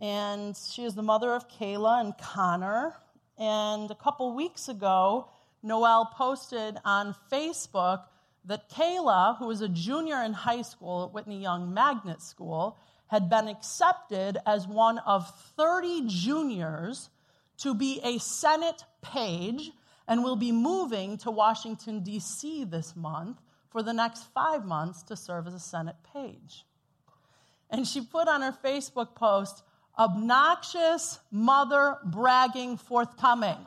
And 0.00 0.56
she 0.56 0.84
is 0.84 0.94
the 0.94 1.02
mother 1.02 1.32
of 1.32 1.48
Kayla 1.48 2.00
and 2.00 2.16
Connor. 2.18 2.94
And 3.36 3.90
a 3.90 3.96
couple 3.96 4.32
weeks 4.34 4.68
ago, 4.68 5.28
Noelle 5.62 6.06
posted 6.06 6.78
on 6.84 7.14
Facebook 7.30 8.04
that 8.44 8.70
Kayla, 8.70 9.38
who 9.38 9.46
was 9.46 9.60
a 9.60 9.68
junior 9.68 10.22
in 10.22 10.32
high 10.32 10.62
school 10.62 11.04
at 11.04 11.12
Whitney 11.12 11.40
Young 11.40 11.72
Magnet 11.74 12.22
School, 12.22 12.78
had 13.08 13.28
been 13.28 13.48
accepted 13.48 14.38
as 14.46 14.66
one 14.66 14.98
of 14.98 15.28
30 15.56 16.04
juniors 16.06 17.10
to 17.58 17.74
be 17.74 18.00
a 18.04 18.18
Senate 18.18 18.84
page 19.02 19.72
and 20.06 20.24
will 20.24 20.36
be 20.36 20.52
moving 20.52 21.18
to 21.18 21.30
Washington, 21.30 22.00
D.C. 22.02 22.64
this 22.64 22.96
month 22.96 23.38
for 23.70 23.82
the 23.82 23.92
next 23.92 24.24
five 24.32 24.64
months 24.64 25.02
to 25.04 25.16
serve 25.16 25.46
as 25.46 25.54
a 25.54 25.60
Senate 25.60 25.96
page. 26.14 26.64
And 27.70 27.86
she 27.86 28.00
put 28.00 28.28
on 28.28 28.40
her 28.40 28.56
Facebook 28.64 29.14
post, 29.14 29.62
obnoxious 29.98 31.18
mother 31.30 31.98
bragging 32.04 32.78
forthcoming. 32.78 33.58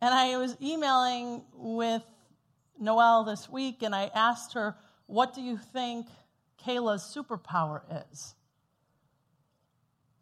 And 0.00 0.14
I 0.14 0.36
was 0.38 0.56
emailing 0.60 1.42
with 1.54 2.02
Noelle 2.78 3.24
this 3.24 3.48
week 3.48 3.82
and 3.82 3.94
I 3.94 4.10
asked 4.14 4.54
her, 4.54 4.76
What 5.06 5.34
do 5.34 5.42
you 5.42 5.56
think 5.56 6.06
Kayla's 6.64 7.02
superpower 7.02 7.82
is? 8.10 8.34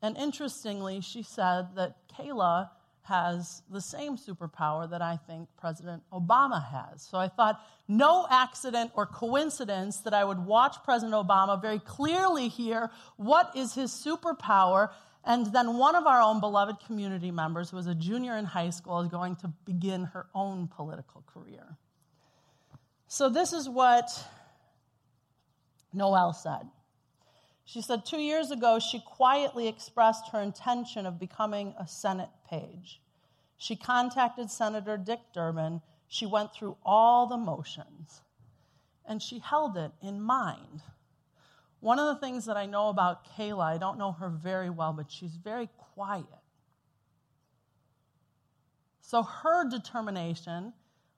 And 0.02 0.16
interestingly, 0.16 1.00
she 1.00 1.22
said 1.22 1.74
that 1.76 1.96
Kayla 2.16 2.70
has 3.02 3.62
the 3.70 3.80
same 3.80 4.18
superpower 4.18 4.88
that 4.90 5.00
I 5.00 5.16
think 5.16 5.48
President 5.56 6.02
Obama 6.12 6.62
has. 6.62 7.02
So 7.02 7.16
I 7.16 7.28
thought, 7.28 7.64
no 7.88 8.26
accident 8.30 8.90
or 8.94 9.06
coincidence 9.06 10.00
that 10.00 10.12
I 10.12 10.24
would 10.24 10.44
watch 10.44 10.76
President 10.84 11.14
Obama 11.14 11.60
very 11.60 11.78
clearly 11.78 12.48
hear 12.48 12.90
what 13.16 13.56
is 13.56 13.74
his 13.74 13.90
superpower. 13.90 14.90
And 15.28 15.52
then 15.52 15.76
one 15.76 15.94
of 15.94 16.06
our 16.06 16.22
own 16.22 16.40
beloved 16.40 16.80
community 16.86 17.30
members, 17.30 17.68
who 17.68 17.76
was 17.76 17.86
a 17.86 17.94
junior 17.94 18.38
in 18.38 18.46
high 18.46 18.70
school, 18.70 19.00
is 19.02 19.08
going 19.08 19.36
to 19.36 19.48
begin 19.66 20.04
her 20.04 20.26
own 20.34 20.68
political 20.68 21.22
career. 21.26 21.76
So 23.08 23.28
this 23.28 23.52
is 23.52 23.68
what 23.68 24.08
Noelle 25.92 26.32
said. 26.32 26.66
She 27.66 27.82
said 27.82 28.06
two 28.06 28.20
years 28.20 28.50
ago, 28.50 28.78
she 28.78 29.00
quietly 29.00 29.68
expressed 29.68 30.30
her 30.32 30.40
intention 30.40 31.04
of 31.04 31.20
becoming 31.20 31.74
a 31.78 31.86
Senate 31.86 32.30
page. 32.48 33.02
She 33.58 33.76
contacted 33.76 34.50
Senator 34.50 34.96
Dick 34.96 35.20
Durbin. 35.34 35.82
She 36.08 36.24
went 36.24 36.54
through 36.54 36.78
all 36.82 37.26
the 37.26 37.36
motions, 37.36 38.22
and 39.06 39.22
she 39.22 39.40
held 39.40 39.76
it 39.76 39.90
in 40.00 40.22
mind. 40.22 40.80
One 41.80 41.98
of 41.98 42.06
the 42.06 42.20
things 42.20 42.46
that 42.46 42.56
I 42.56 42.66
know 42.66 42.88
about 42.88 43.26
Kayla, 43.36 43.64
I 43.64 43.78
don't 43.78 43.98
know 43.98 44.12
her 44.12 44.28
very 44.28 44.70
well, 44.70 44.92
but 44.92 45.10
she's 45.10 45.36
very 45.36 45.68
quiet. 45.94 46.24
So 49.00 49.22
her 49.22 49.68
determination 49.68 50.72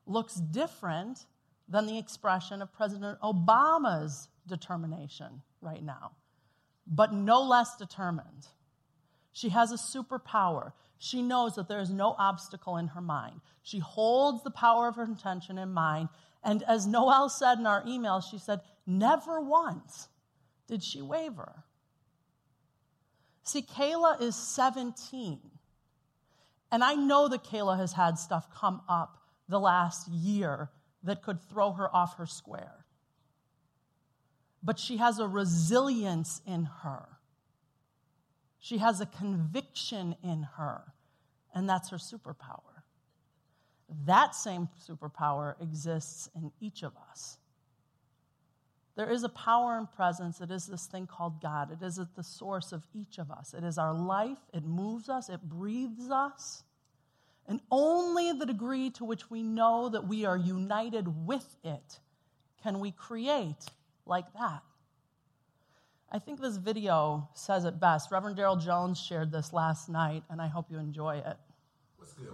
looks 0.06 0.34
different 0.34 1.26
than 1.68 1.86
the 1.86 1.98
expression 1.98 2.62
of 2.62 2.72
President 2.72 3.20
Obama's 3.20 4.28
determination 4.46 5.42
right 5.60 5.82
now 5.82 6.12
but 6.90 7.12
no 7.12 7.40
less 7.42 7.76
determined. 7.76 8.48
She 9.32 9.50
has 9.50 9.70
a 9.70 9.76
superpower. 9.76 10.72
She 10.98 11.22
knows 11.22 11.54
that 11.54 11.68
there 11.68 11.80
is 11.80 11.90
no 11.90 12.16
obstacle 12.18 12.76
in 12.76 12.88
her 12.88 13.00
mind. 13.00 13.40
She 13.62 13.78
holds 13.78 14.42
the 14.42 14.50
power 14.50 14.88
of 14.88 14.96
her 14.96 15.04
intention 15.04 15.56
in 15.56 15.70
mind. 15.70 16.08
And 16.42 16.62
as 16.64 16.86
Noel 16.86 17.28
said 17.28 17.58
in 17.58 17.66
our 17.66 17.84
email, 17.86 18.20
she 18.20 18.38
said, 18.38 18.60
never 18.86 19.40
once 19.40 20.08
did 20.70 20.82
she 20.82 21.02
waver. 21.02 21.64
See, 23.42 23.60
Kayla 23.60 24.22
is 24.22 24.34
17. 24.34 25.38
And 26.72 26.82
I 26.82 26.94
know 26.94 27.28
that 27.28 27.44
Kayla 27.44 27.76
has 27.76 27.92
had 27.92 28.18
stuff 28.18 28.48
come 28.54 28.80
up 28.88 29.18
the 29.48 29.60
last 29.60 30.08
year 30.08 30.70
that 31.02 31.22
could 31.22 31.42
throw 31.50 31.72
her 31.72 31.94
off 31.94 32.16
her 32.16 32.26
square 32.26 32.80
but 34.62 34.78
she 34.78 34.98
has 34.98 35.18
a 35.18 35.26
resilience 35.26 36.40
in 36.46 36.64
her. 36.82 37.06
She 38.58 38.78
has 38.78 39.00
a 39.00 39.06
conviction 39.06 40.16
in 40.22 40.42
her, 40.56 40.82
and 41.54 41.68
that's 41.68 41.90
her 41.90 41.96
superpower. 41.96 42.82
That 44.04 44.34
same 44.34 44.68
superpower 44.86 45.60
exists 45.60 46.28
in 46.34 46.52
each 46.60 46.82
of 46.82 46.92
us. 47.10 47.38
There 49.00 49.10
is 49.10 49.24
a 49.24 49.30
power 49.30 49.78
and 49.78 49.90
presence. 49.90 50.42
It 50.42 50.50
is 50.50 50.66
this 50.66 50.84
thing 50.84 51.06
called 51.06 51.40
God. 51.40 51.72
It 51.72 51.82
is 51.82 51.98
at 51.98 52.14
the 52.16 52.22
source 52.22 52.70
of 52.70 52.86
each 52.94 53.16
of 53.16 53.30
us. 53.30 53.54
It 53.56 53.64
is 53.64 53.78
our 53.78 53.94
life. 53.94 54.36
It 54.52 54.62
moves 54.62 55.08
us. 55.08 55.30
It 55.30 55.40
breathes 55.40 56.10
us. 56.10 56.64
And 57.48 57.62
only 57.70 58.32
the 58.32 58.44
degree 58.44 58.90
to 58.90 59.06
which 59.06 59.30
we 59.30 59.42
know 59.42 59.88
that 59.88 60.06
we 60.06 60.26
are 60.26 60.36
united 60.36 61.26
with 61.26 61.56
it 61.64 61.98
can 62.62 62.78
we 62.78 62.90
create 62.90 63.64
like 64.04 64.30
that. 64.34 64.60
I 66.12 66.18
think 66.18 66.38
this 66.38 66.58
video 66.58 67.26
says 67.32 67.64
it 67.64 67.80
best. 67.80 68.12
Reverend 68.12 68.36
Daryl 68.36 68.62
Jones 68.62 69.00
shared 69.00 69.32
this 69.32 69.54
last 69.54 69.88
night, 69.88 70.24
and 70.28 70.42
I 70.42 70.48
hope 70.48 70.70
you 70.70 70.78
enjoy 70.78 71.22
it. 71.24 71.38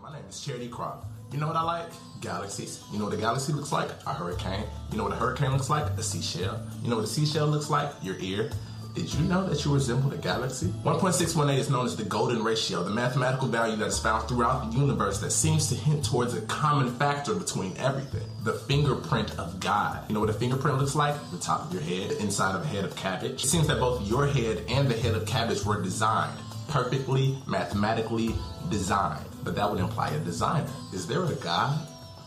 My 0.02 0.12
name 0.12 0.24
is 0.28 0.40
Charity 0.40 0.68
Crop. 0.68 1.06
You 1.32 1.38
know 1.38 1.46
what 1.46 1.54
I 1.54 1.62
like? 1.62 1.86
Galaxies. 2.20 2.82
You 2.92 2.98
know 2.98 3.04
what 3.04 3.14
a 3.14 3.18
galaxy 3.18 3.52
looks 3.52 3.70
like? 3.70 3.88
A 4.06 4.12
hurricane. 4.12 4.64
You 4.90 4.98
know 4.98 5.04
what 5.04 5.12
a 5.12 5.16
hurricane 5.16 5.52
looks 5.52 5.70
like? 5.70 5.84
A 5.92 6.02
seashell. 6.02 6.60
You 6.82 6.90
know 6.90 6.96
what 6.96 7.04
a 7.04 7.08
seashell 7.08 7.46
looks 7.46 7.70
like? 7.70 7.92
Your 8.02 8.16
ear. 8.18 8.50
Did 8.94 9.14
you 9.14 9.20
know 9.26 9.46
that 9.46 9.64
you 9.64 9.72
resemble 9.72 10.12
a 10.12 10.16
galaxy? 10.16 10.68
1.618 10.84 11.58
is 11.58 11.70
known 11.70 11.86
as 11.86 11.94
the 11.94 12.02
golden 12.02 12.42
ratio, 12.42 12.82
the 12.82 12.90
mathematical 12.90 13.46
value 13.46 13.76
that 13.76 13.86
is 13.86 13.98
found 13.98 14.26
throughout 14.28 14.72
the 14.72 14.78
universe 14.78 15.20
that 15.20 15.30
seems 15.30 15.68
to 15.68 15.76
hint 15.76 16.04
towards 16.04 16.34
a 16.34 16.40
common 16.42 16.92
factor 16.96 17.34
between 17.34 17.76
everything. 17.76 18.26
The 18.42 18.54
fingerprint 18.54 19.38
of 19.38 19.60
God. 19.60 20.02
You 20.08 20.14
know 20.14 20.20
what 20.20 20.30
a 20.30 20.32
fingerprint 20.32 20.78
looks 20.78 20.96
like? 20.96 21.14
The 21.30 21.38
top 21.38 21.66
of 21.66 21.72
your 21.72 21.82
head, 21.82 22.12
inside 22.12 22.56
of 22.56 22.62
a 22.62 22.66
head 22.66 22.84
of 22.84 22.96
cabbage. 22.96 23.44
It 23.44 23.48
seems 23.48 23.68
that 23.68 23.78
both 23.78 24.02
your 24.08 24.26
head 24.26 24.64
and 24.68 24.88
the 24.88 24.96
head 24.96 25.14
of 25.14 25.26
cabbage 25.26 25.64
were 25.64 25.80
designed, 25.80 26.38
perfectly, 26.68 27.38
mathematically 27.46 28.34
designed. 28.70 29.24
But 29.46 29.54
that 29.54 29.70
would 29.70 29.78
imply 29.78 30.10
a 30.10 30.18
designer. 30.18 30.68
Is 30.92 31.06
there 31.06 31.24
a 31.24 31.34
God? 31.36 31.78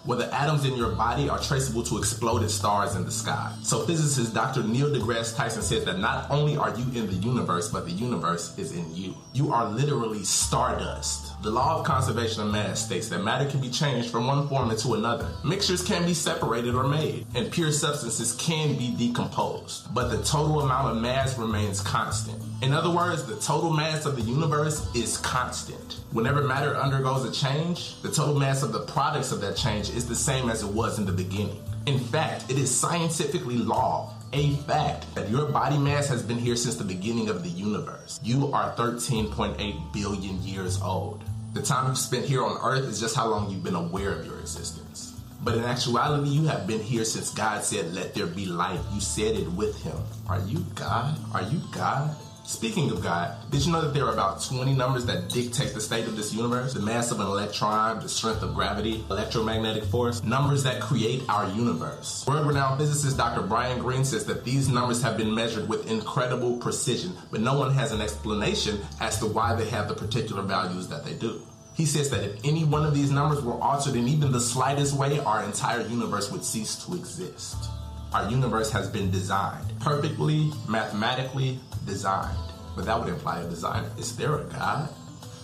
where 0.05 0.17
the 0.17 0.33
atoms 0.33 0.65
in 0.65 0.75
your 0.75 0.91
body 0.91 1.29
are 1.29 1.37
traceable 1.39 1.83
to 1.83 1.97
exploded 1.97 2.49
stars 2.49 2.95
in 2.95 3.03
the 3.03 3.11
sky. 3.11 3.53
So 3.61 3.85
physicist 3.85 4.33
Dr. 4.33 4.63
Neil 4.63 4.89
deGrasse 4.89 5.35
Tyson 5.35 5.61
says 5.61 5.83
that 5.85 5.99
not 5.99 6.31
only 6.31 6.55
are 6.55 6.73
you 6.75 6.85
in 6.99 7.07
the 7.07 7.15
universe, 7.15 7.69
but 7.69 7.85
the 7.85 7.91
universe 7.91 8.57
is 8.57 8.71
in 8.71 8.95
you. 8.95 9.13
You 9.33 9.51
are 9.51 9.69
literally 9.69 10.23
stardust. 10.23 11.38
The 11.41 11.49
law 11.49 11.79
of 11.79 11.85
conservation 11.85 12.41
of 12.41 12.51
mass 12.51 12.83
states 12.83 13.07
that 13.07 13.23
matter 13.23 13.49
can 13.49 13.61
be 13.61 13.69
changed 13.69 14.09
from 14.09 14.27
one 14.27 14.49
form 14.49 14.71
into 14.71 14.95
another. 14.95 15.29
Mixtures 15.45 15.81
can 15.81 16.05
be 16.05 16.13
separated 16.13 16.75
or 16.75 16.85
made, 16.85 17.25
and 17.33 17.49
pure 17.49 17.71
substances 17.71 18.33
can 18.33 18.77
be 18.77 18.93
decomposed, 18.93 19.93
but 19.93 20.09
the 20.09 20.21
total 20.25 20.59
amount 20.59 20.97
of 20.97 21.01
mass 21.01 21.37
remains 21.37 21.79
constant. 21.79 22.43
In 22.61 22.73
other 22.73 22.89
words, 22.89 23.23
the 23.23 23.37
total 23.37 23.71
mass 23.71 24.05
of 24.05 24.17
the 24.17 24.21
universe 24.21 24.93
is 24.93 25.17
constant. 25.19 26.01
Whenever 26.11 26.43
matter 26.43 26.75
undergoes 26.75 27.23
a 27.23 27.31
change, 27.31 28.01
the 28.01 28.11
total 28.11 28.37
mass 28.37 28.61
of 28.61 28.73
the 28.73 28.81
products 28.81 29.31
of 29.31 29.39
that 29.39 29.55
change 29.55 29.89
is 29.91 30.05
the 30.09 30.15
same 30.15 30.49
as 30.49 30.61
it 30.61 30.69
was 30.69 30.99
in 30.99 31.05
the 31.05 31.13
beginning. 31.13 31.63
In 31.85 31.99
fact, 31.99 32.51
it 32.51 32.57
is 32.59 32.69
scientifically 32.69 33.55
law 33.55 34.13
a 34.33 34.55
fact 34.57 35.13
that 35.15 35.29
your 35.29 35.45
body 35.47 35.77
mass 35.77 36.07
has 36.07 36.21
been 36.21 36.37
here 36.37 36.55
since 36.55 36.75
the 36.75 36.83
beginning 36.83 37.29
of 37.29 37.43
the 37.43 37.49
universe. 37.49 38.19
You 38.21 38.51
are 38.53 38.75
13.8 38.75 39.93
billion 39.93 40.43
years 40.43 40.79
old. 40.81 41.23
The 41.53 41.61
time 41.63 41.87
you've 41.87 41.97
spent 41.97 42.25
here 42.25 42.43
on 42.43 42.57
earth 42.63 42.85
is 42.85 42.99
just 42.99 43.15
how 43.15 43.27
long 43.27 43.49
you've 43.49 43.63
been 43.63 43.75
aware 43.75 44.11
of 44.11 44.25
your 44.25 44.39
existence. 44.39 45.19
But 45.41 45.55
in 45.55 45.63
actuality, 45.63 46.29
you 46.29 46.45
have 46.45 46.67
been 46.67 46.79
here 46.79 47.05
since 47.05 47.33
God 47.33 47.63
said, 47.63 47.93
Let 47.93 48.13
there 48.13 48.27
be 48.27 48.45
light. 48.45 48.79
You 48.93 49.01
said 49.01 49.35
it 49.35 49.47
with 49.53 49.81
Him. 49.81 49.97
Are 50.27 50.39
you 50.41 50.59
God? 50.75 51.17
Are 51.33 51.41
you 51.41 51.59
God? 51.71 52.15
Speaking 52.49 52.89
of 52.89 53.03
God, 53.03 53.37
did 53.51 53.63
you 53.63 53.71
know 53.71 53.79
that 53.79 53.93
there 53.93 54.05
are 54.07 54.11
about 54.11 54.41
20 54.41 54.73
numbers 54.73 55.05
that 55.05 55.29
dictate 55.29 55.75
the 55.75 55.79
state 55.79 56.07
of 56.07 56.17
this 56.17 56.33
universe? 56.33 56.73
The 56.73 56.79
mass 56.79 57.11
of 57.11 57.19
an 57.19 57.27
electron, 57.27 57.99
the 57.99 58.09
strength 58.09 58.41
of 58.41 58.55
gravity, 58.55 59.05
electromagnetic 59.11 59.83
force, 59.83 60.23
numbers 60.23 60.63
that 60.63 60.81
create 60.81 61.21
our 61.29 61.47
universe. 61.51 62.25
World 62.25 62.47
renowned 62.47 62.79
physicist 62.79 63.17
Dr. 63.17 63.43
Brian 63.43 63.77
Greene 63.77 64.03
says 64.03 64.25
that 64.25 64.43
these 64.43 64.67
numbers 64.67 64.99
have 65.03 65.15
been 65.15 65.33
measured 65.33 65.69
with 65.69 65.91
incredible 65.91 66.57
precision, 66.57 67.15
but 67.29 67.39
no 67.39 67.57
one 67.57 67.71
has 67.71 67.91
an 67.91 68.01
explanation 68.01 68.79
as 68.99 69.19
to 69.19 69.27
why 69.27 69.53
they 69.53 69.69
have 69.69 69.87
the 69.87 69.93
particular 69.93 70.41
values 70.41 70.87
that 70.87 71.05
they 71.05 71.13
do. 71.13 71.43
He 71.75 71.85
says 71.85 72.09
that 72.09 72.23
if 72.23 72.43
any 72.43 72.65
one 72.65 72.83
of 72.83 72.95
these 72.95 73.11
numbers 73.11 73.43
were 73.43 73.61
altered 73.61 73.95
in 73.95 74.07
even 74.07 74.31
the 74.31 74.41
slightest 74.41 74.95
way, 74.95 75.19
our 75.19 75.43
entire 75.43 75.81
universe 75.81 76.31
would 76.31 76.43
cease 76.43 76.83
to 76.83 76.95
exist. 76.95 77.69
Our 78.11 78.27
universe 78.31 78.71
has 78.71 78.89
been 78.89 79.11
designed, 79.11 79.67
perfectly, 79.79 80.51
mathematically 80.67 81.59
designed. 81.85 82.37
But 82.75 82.85
that 82.85 82.99
would 82.99 83.09
imply 83.09 83.41
a 83.41 83.47
designer. 83.47 83.91
Is 83.99 84.15
there 84.17 84.39
a 84.39 84.43
God? 84.45 84.89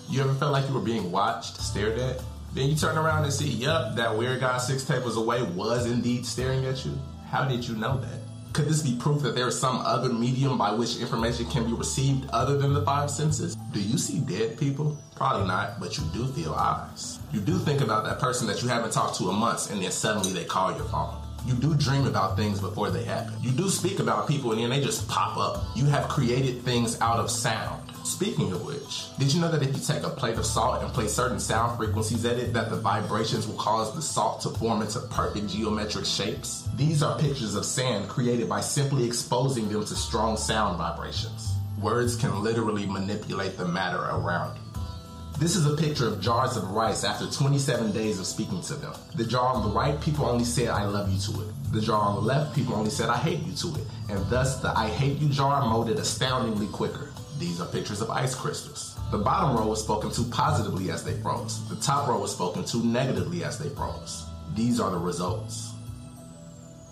You 0.10 0.22
ever 0.22 0.34
felt 0.34 0.52
like 0.52 0.68
you 0.68 0.74
were 0.74 0.80
being 0.80 1.12
watched, 1.12 1.58
stared 1.62 2.00
at? 2.00 2.24
Then 2.54 2.70
you 2.70 2.76
turn 2.76 2.98
around 2.98 3.24
and 3.24 3.34
see, 3.34 3.50
yep, 3.50 3.96
that 3.96 4.18
weird 4.18 4.40
guy 4.40 4.58
six 4.58 4.84
tables 4.84 5.16
away 5.16 5.44
was 5.44 5.86
indeed 5.86 6.26
staring 6.26 6.66
at 6.66 6.84
you. 6.86 6.98
How 7.30 7.46
did 7.46 7.68
you 7.68 7.76
know 7.76 8.00
that? 8.00 8.20
Could 8.54 8.66
this 8.66 8.82
be 8.82 8.96
proof 8.96 9.22
that 9.24 9.36
there 9.36 9.48
is 9.48 9.60
some 9.60 9.78
other 9.82 10.10
medium 10.10 10.58
by 10.58 10.72
which 10.72 10.98
information 10.98 11.46
can 11.48 11.66
be 11.66 11.74
received 11.74 12.28
other 12.32 12.58
than 12.58 12.74
the 12.74 12.82
five 12.84 13.12
senses? 13.12 13.56
Do 13.74 13.82
you 13.82 13.98
see 13.98 14.20
dead 14.22 14.58
people? 14.58 14.98
Probably 15.16 15.46
not, 15.46 15.80
but 15.80 15.98
you 15.98 16.04
do 16.14 16.26
feel 16.28 16.54
eyes. 16.54 17.20
You 17.32 17.42
do 17.42 17.60
think 17.60 17.82
about 17.82 18.06
that 18.06 18.20
person 18.20 18.48
that 18.48 18.64
you 18.64 18.70
haven't 18.70 18.94
talked 18.94 19.18
to 19.18 19.30
in 19.30 19.36
months 19.36 19.70
and 19.70 19.84
then 19.84 19.92
suddenly 19.92 20.32
they 20.32 20.46
call 20.46 20.74
your 20.74 20.86
phone. 20.86 21.25
You 21.46 21.54
do 21.54 21.76
dream 21.76 22.08
about 22.08 22.36
things 22.36 22.60
before 22.60 22.90
they 22.90 23.04
happen. 23.04 23.36
You 23.42 23.52
do 23.52 23.70
speak 23.70 24.00
about 24.00 24.28
people 24.28 24.52
and 24.52 24.62
then 24.62 24.72
they 24.72 24.82
just 24.82 25.08
pop 25.08 25.38
up. 25.38 25.64
You 25.76 25.86
have 25.86 26.10
created 26.10 26.64
things 26.64 27.00
out 27.02 27.20
of 27.20 27.30
sound. 27.30 27.84
Speaking 28.04 28.52
of 28.52 28.66
which, 28.66 29.16
did 29.20 29.34
you 29.34 29.42
know 29.42 29.52
that 29.52 29.62
if 29.62 29.76
you 29.76 29.84
take 29.84 30.04
a 30.04 30.10
plate 30.10 30.38
of 30.38 30.46
salt 30.46 30.82
and 30.82 30.92
place 30.92 31.14
certain 31.14 31.40
sound 31.40 31.78
frequencies 31.78 32.26
at 32.26 32.38
it, 32.38 32.54
that 32.54 32.70
the 32.70 32.78
vibrations 32.78 33.48
will 33.48 33.56
cause 33.56 33.94
the 33.94 34.02
salt 34.02 34.42
to 34.42 34.50
form 34.50 34.82
into 34.82 35.00
perfect 35.02 35.50
geometric 35.50 36.06
shapes? 36.06 36.68
These 36.76 37.04
are 37.04 37.20
pictures 37.20 37.56
of 37.56 37.66
sand 37.66 38.10
created 38.10 38.50
by 38.50 38.62
simply 38.62 39.06
exposing 39.06 39.70
them 39.70 39.86
to 39.86 39.96
strong 39.96 40.38
sound 40.38 40.78
vibrations. 40.78 41.54
Words 41.80 42.16
can 42.16 42.44
literally 42.44 42.88
manipulate 42.88 43.58
the 43.58 43.68
matter 43.68 44.02
around 44.02 44.56
you. 44.56 44.65
This 45.38 45.58
is 45.58 45.66
a 45.66 45.76
picture 45.76 46.08
of 46.08 46.22
jars 46.22 46.56
of 46.56 46.72
rice 46.72 47.04
after 47.04 47.30
27 47.30 47.92
days 47.92 48.22
of 48.22 48.26
speaking 48.26 48.62
to 48.62 48.74
them. 48.76 48.94
The 49.16 49.26
jar 49.26 49.54
on 49.54 49.64
the 49.64 49.70
right, 49.70 50.00
people 50.00 50.26
only 50.26 50.46
said, 50.46 50.70
I 50.70 50.86
love 50.86 51.12
you 51.12 51.20
to 51.20 51.42
it. 51.42 51.54
The 51.74 51.82
jar 51.82 52.00
on 52.00 52.16
the 52.16 52.22
left, 52.22 52.56
people 52.56 52.74
only 52.74 52.90
said, 52.90 53.10
I 53.10 53.18
hate 53.18 53.42
you 53.44 53.54
to 53.54 53.76
it. 53.76 53.86
And 54.10 54.26
thus, 54.30 54.62
the 54.62 54.70
I 54.70 54.88
hate 54.88 55.18
you 55.18 55.28
jar 55.28 55.62
molded 55.62 56.00
astoundingly 56.00 56.68
quicker. 56.68 57.10
These 57.38 57.60
are 57.60 57.68
pictures 57.68 58.00
of 58.00 58.10
ice 58.10 58.34
crystals. 58.34 58.98
The 59.12 59.18
bottom 59.18 59.58
row 59.58 59.68
was 59.68 59.84
spoken 59.84 60.10
to 60.12 60.24
positively 60.24 60.90
as 60.90 61.04
they 61.04 61.20
froze. 61.22 61.68
The 61.68 61.76
top 61.76 62.08
row 62.08 62.20
was 62.22 62.32
spoken 62.32 62.64
to 62.64 62.78
negatively 62.86 63.44
as 63.44 63.60
they 63.60 63.68
froze. 63.68 64.26
These 64.54 64.80
are 64.80 64.90
the 64.90 64.98
results. 64.98 65.75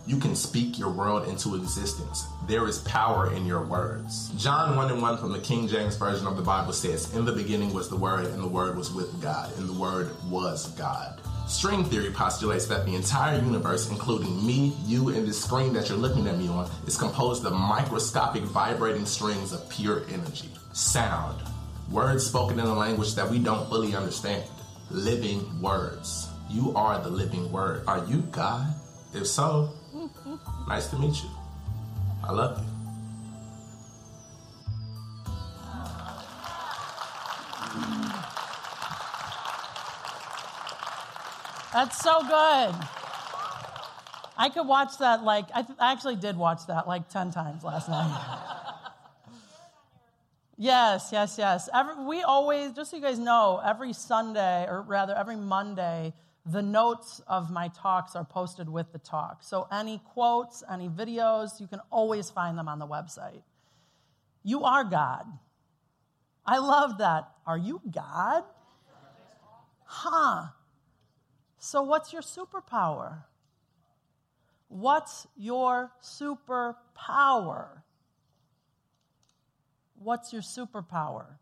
You 0.05 0.17
can 0.17 0.35
speak 0.35 0.77
your 0.77 0.89
world 0.89 1.29
into 1.29 1.55
existence. 1.55 2.27
There 2.45 2.67
is 2.67 2.79
power 2.79 3.33
in 3.33 3.45
your 3.45 3.63
words. 3.63 4.31
John 4.31 4.75
1 4.75 4.91
and 4.91 5.01
1 5.01 5.17
from 5.17 5.31
the 5.31 5.39
King 5.39 5.65
James 5.65 5.95
Version 5.95 6.27
of 6.27 6.35
the 6.35 6.41
Bible 6.41 6.73
says, 6.73 7.15
In 7.15 7.23
the 7.23 7.31
beginning 7.31 7.73
was 7.73 7.87
the 7.87 7.95
Word, 7.95 8.25
and 8.25 8.43
the 8.43 8.47
Word 8.47 8.75
was 8.75 8.91
with 8.91 9.21
God, 9.21 9.57
and 9.57 9.69
the 9.69 9.79
Word 9.79 10.11
was 10.29 10.71
God. 10.71 11.21
String 11.47 11.85
theory 11.85 12.11
postulates 12.11 12.65
that 12.65 12.85
the 12.85 12.95
entire 12.95 13.39
universe, 13.39 13.89
including 13.89 14.45
me, 14.45 14.73
you, 14.85 15.07
and 15.09 15.25
this 15.25 15.41
screen 15.41 15.71
that 15.71 15.87
you're 15.87 15.97
looking 15.97 16.27
at 16.27 16.37
me 16.37 16.49
on, 16.49 16.69
is 16.85 16.97
composed 16.97 17.45
of 17.45 17.53
microscopic 17.53 18.43
vibrating 18.43 19.05
strings 19.05 19.53
of 19.53 19.69
pure 19.69 20.03
energy. 20.11 20.49
Sound. 20.73 21.41
Words 21.89 22.25
spoken 22.25 22.59
in 22.59 22.65
a 22.65 22.73
language 22.73 23.15
that 23.15 23.29
we 23.29 23.39
don't 23.39 23.69
fully 23.69 23.95
understand. 23.95 24.43
Living 24.89 25.61
words. 25.61 26.27
You 26.49 26.73
are 26.75 27.01
the 27.01 27.09
living 27.09 27.49
word. 27.53 27.83
Are 27.87 28.05
you 28.05 28.17
God? 28.31 28.73
If 29.13 29.27
so, 29.27 29.69
nice 30.67 30.87
to 30.87 30.97
meet 30.97 31.23
you. 31.23 31.29
I 32.23 32.31
love 32.31 32.57
you. 32.57 32.73
That's 41.73 41.97
so 41.97 42.21
good. 42.21 42.75
I 44.37 44.49
could 44.49 44.67
watch 44.67 44.97
that 44.99 45.23
like, 45.23 45.45
I, 45.55 45.63
th- 45.63 45.77
I 45.79 45.91
actually 45.91 46.17
did 46.17 46.37
watch 46.37 46.67
that 46.67 46.87
like 46.87 47.09
10 47.09 47.31
times 47.31 47.63
last 47.63 47.89
night. 47.89 48.15
yes, 50.57 51.09
yes, 51.11 51.35
yes. 51.37 51.69
Every, 51.73 52.03
we 52.03 52.21
always, 52.21 52.73
just 52.73 52.91
so 52.91 52.97
you 52.97 53.01
guys 53.03 53.17
know, 53.17 53.59
every 53.63 53.93
Sunday, 53.93 54.65
or 54.67 54.81
rather 54.81 55.15
every 55.15 55.35
Monday, 55.35 56.13
the 56.45 56.61
notes 56.61 57.21
of 57.27 57.49
my 57.51 57.69
talks 57.69 58.15
are 58.15 58.25
posted 58.25 58.67
with 58.67 58.91
the 58.91 58.99
talk. 58.99 59.43
So 59.43 59.67
any 59.71 60.01
quotes, 60.13 60.63
any 60.69 60.89
videos, 60.89 61.61
you 61.61 61.67
can 61.67 61.79
always 61.89 62.29
find 62.29 62.57
them 62.57 62.67
on 62.67 62.79
the 62.79 62.87
website. 62.87 63.43
You 64.43 64.63
are 64.63 64.83
God. 64.83 65.25
I 66.45 66.57
love 66.57 66.97
that. 66.97 67.31
Are 67.47 67.57
you 67.57 67.81
God? 67.89 68.43
Huh. 69.85 70.47
So, 71.59 71.83
what's 71.83 72.11
your 72.11 72.21
superpower? 72.21 73.23
What's 74.67 75.27
your 75.37 75.91
superpower? 76.01 77.83
What's 79.95 80.33
your 80.33 80.41
superpower? 80.41 81.37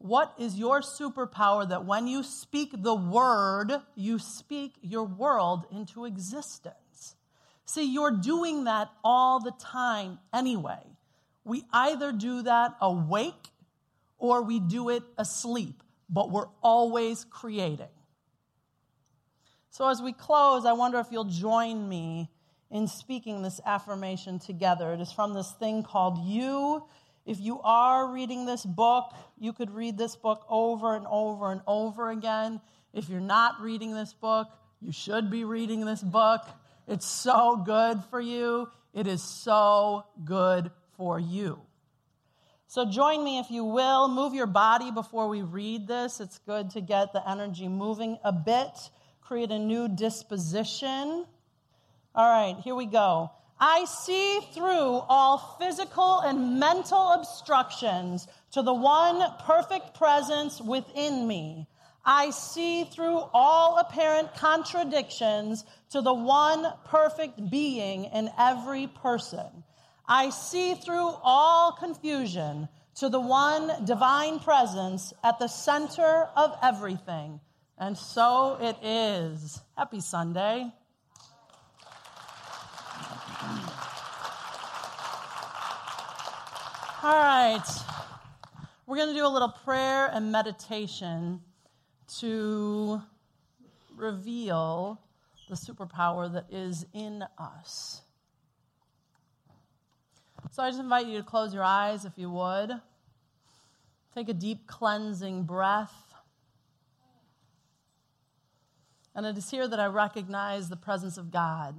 What 0.00 0.32
is 0.38 0.56
your 0.56 0.80
superpower 0.80 1.68
that 1.68 1.84
when 1.84 2.06
you 2.06 2.22
speak 2.22 2.70
the 2.72 2.94
word, 2.94 3.70
you 3.94 4.18
speak 4.18 4.76
your 4.80 5.04
world 5.04 5.66
into 5.70 6.06
existence? 6.06 7.16
See, 7.66 7.92
you're 7.92 8.16
doing 8.16 8.64
that 8.64 8.88
all 9.04 9.40
the 9.40 9.52
time 9.60 10.18
anyway. 10.32 10.80
We 11.44 11.64
either 11.70 12.12
do 12.12 12.40
that 12.42 12.76
awake 12.80 13.50
or 14.16 14.40
we 14.42 14.58
do 14.58 14.88
it 14.88 15.02
asleep, 15.18 15.82
but 16.08 16.30
we're 16.30 16.48
always 16.62 17.24
creating. 17.24 17.92
So, 19.68 19.86
as 19.86 20.00
we 20.00 20.14
close, 20.14 20.64
I 20.64 20.72
wonder 20.72 20.98
if 20.98 21.08
you'll 21.10 21.24
join 21.24 21.86
me 21.86 22.30
in 22.70 22.88
speaking 22.88 23.42
this 23.42 23.60
affirmation 23.66 24.38
together. 24.38 24.94
It 24.94 25.00
is 25.02 25.12
from 25.12 25.34
this 25.34 25.52
thing 25.60 25.82
called 25.82 26.24
You. 26.24 26.86
If 27.30 27.38
you 27.40 27.60
are 27.62 28.12
reading 28.12 28.44
this 28.44 28.64
book, 28.66 29.14
you 29.38 29.52
could 29.52 29.70
read 29.70 29.96
this 29.96 30.16
book 30.16 30.44
over 30.48 30.96
and 30.96 31.06
over 31.06 31.52
and 31.52 31.60
over 31.66 32.10
again. 32.10 32.60
If 32.92 33.08
you're 33.08 33.20
not 33.20 33.60
reading 33.60 33.94
this 33.94 34.12
book, 34.12 34.48
you 34.80 34.90
should 34.90 35.30
be 35.30 35.44
reading 35.44 35.84
this 35.84 36.02
book. 36.02 36.42
It's 36.88 37.06
so 37.06 37.56
good 37.56 38.02
for 38.10 38.20
you. 38.20 38.68
It 38.92 39.06
is 39.06 39.22
so 39.22 40.04
good 40.24 40.72
for 40.96 41.20
you. 41.20 41.60
So 42.66 42.90
join 42.90 43.22
me 43.22 43.38
if 43.38 43.50
you 43.50 43.64
will. 43.64 44.08
Move 44.08 44.34
your 44.34 44.46
body 44.48 44.90
before 44.90 45.28
we 45.28 45.42
read 45.42 45.86
this. 45.86 46.20
It's 46.20 46.38
good 46.38 46.70
to 46.70 46.80
get 46.80 47.12
the 47.12 47.30
energy 47.30 47.68
moving 47.68 48.18
a 48.24 48.32
bit 48.32 48.90
create 49.30 49.52
a 49.52 49.58
new 49.60 49.86
disposition. 49.86 51.24
All 52.16 52.28
right, 52.28 52.56
here 52.64 52.74
we 52.74 52.86
go. 52.86 53.30
I 53.60 53.84
see 53.84 54.40
through 54.54 55.02
all 55.08 55.56
physical 55.60 56.20
and 56.20 56.58
mental 56.58 57.12
obstructions 57.12 58.26
to 58.52 58.62
the 58.62 58.72
one 58.72 59.22
perfect 59.40 59.94
presence 59.94 60.60
within 60.62 61.26
me. 61.26 61.66
I 62.02 62.30
see 62.30 62.84
through 62.84 63.22
all 63.34 63.76
apparent 63.76 64.34
contradictions 64.34 65.66
to 65.90 66.00
the 66.00 66.14
one 66.14 66.66
perfect 66.86 67.50
being 67.50 68.06
in 68.06 68.30
every 68.38 68.86
person. 68.86 69.64
I 70.08 70.30
see 70.30 70.74
through 70.74 71.10
all 71.22 71.72
confusion 71.72 72.68
to 72.96 73.10
the 73.10 73.20
one 73.20 73.84
divine 73.84 74.38
presence 74.40 75.12
at 75.22 75.38
the 75.38 75.48
center 75.48 76.28
of 76.34 76.56
everything. 76.62 77.40
And 77.76 77.96
so 77.96 78.56
it 78.60 78.76
is. 78.82 79.60
Happy 79.76 80.00
Sunday. 80.00 80.72
All 87.02 87.16
right. 87.16 87.64
We're 88.86 88.96
going 88.96 89.08
to 89.08 89.14
do 89.14 89.26
a 89.26 89.28
little 89.28 89.48
prayer 89.48 90.10
and 90.12 90.30
meditation 90.30 91.40
to 92.18 93.00
reveal 93.96 95.00
the 95.48 95.54
superpower 95.54 96.30
that 96.30 96.44
is 96.50 96.84
in 96.92 97.24
us. 97.38 98.02
So 100.50 100.62
I 100.62 100.68
just 100.68 100.78
invite 100.78 101.06
you 101.06 101.16
to 101.16 101.24
close 101.24 101.54
your 101.54 101.64
eyes 101.64 102.04
if 102.04 102.18
you 102.18 102.28
would. 102.28 102.70
Take 104.14 104.28
a 104.28 104.34
deep 104.34 104.66
cleansing 104.66 105.44
breath. 105.44 105.94
And 109.14 109.24
it 109.24 109.38
is 109.38 109.50
here 109.50 109.66
that 109.66 109.80
I 109.80 109.86
recognize 109.86 110.68
the 110.68 110.76
presence 110.76 111.16
of 111.16 111.30
God. 111.30 111.76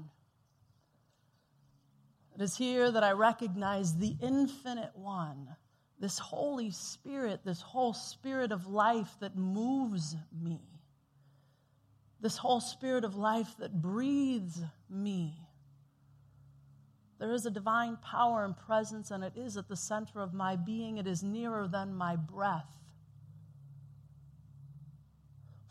It 2.41 2.45
is 2.45 2.57
here 2.57 2.89
that 2.89 3.03
I 3.03 3.11
recognize 3.11 3.95
the 3.95 4.15
infinite 4.19 4.95
one, 4.95 5.47
this 5.99 6.17
Holy 6.17 6.71
Spirit, 6.71 7.41
this 7.45 7.61
whole 7.61 7.93
spirit 7.93 8.51
of 8.51 8.65
life 8.65 9.15
that 9.19 9.35
moves 9.35 10.15
me, 10.35 10.59
this 12.19 12.37
whole 12.37 12.59
spirit 12.59 13.03
of 13.03 13.15
life 13.15 13.53
that 13.59 13.79
breathes 13.79 14.59
me. 14.89 15.35
There 17.19 17.31
is 17.31 17.45
a 17.45 17.51
divine 17.51 17.97
power 17.97 18.43
and 18.43 18.57
presence, 18.57 19.11
and 19.11 19.23
it 19.23 19.33
is 19.35 19.55
at 19.55 19.67
the 19.67 19.75
center 19.75 20.19
of 20.19 20.33
my 20.33 20.55
being. 20.55 20.97
It 20.97 21.05
is 21.05 21.21
nearer 21.21 21.67
than 21.67 21.93
my 21.93 22.15
breath 22.15 22.65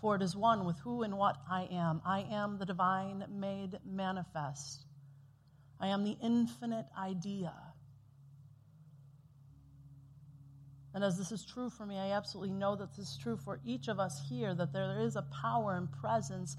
for 0.01 0.15
it 0.15 0.23
is 0.23 0.35
one 0.35 0.65
with 0.65 0.79
who 0.79 1.03
and 1.03 1.19
what 1.19 1.37
I 1.51 1.69
am. 1.71 2.01
I 2.07 2.21
am 2.31 2.57
the 2.57 2.65
divine 2.65 3.27
made 3.29 3.79
manifest. 3.85 4.87
I 5.81 5.89
am 5.89 6.05
the 6.05 6.17
infinite 6.23 6.87
idea. 6.99 7.53
And 10.93 11.05
as 11.05 11.17
this 11.17 11.31
is 11.31 11.45
true 11.45 11.71
for 11.71 11.87
me, 11.87 11.97
I 11.97 12.13
absolutely 12.13 12.53
know 12.53 12.75
that 12.77 12.97
this 12.97 13.13
is 13.13 13.17
true 13.17 13.37
for 13.37 13.61
each 13.65 13.89
of 13.89 14.01
us 14.01 14.21
here, 14.29 14.55
that 14.55 14.73
there 14.73 15.01
is 15.01 15.17
a 15.17 15.23
power 15.23 15.75
and 15.77 15.91
presence. 15.91 16.57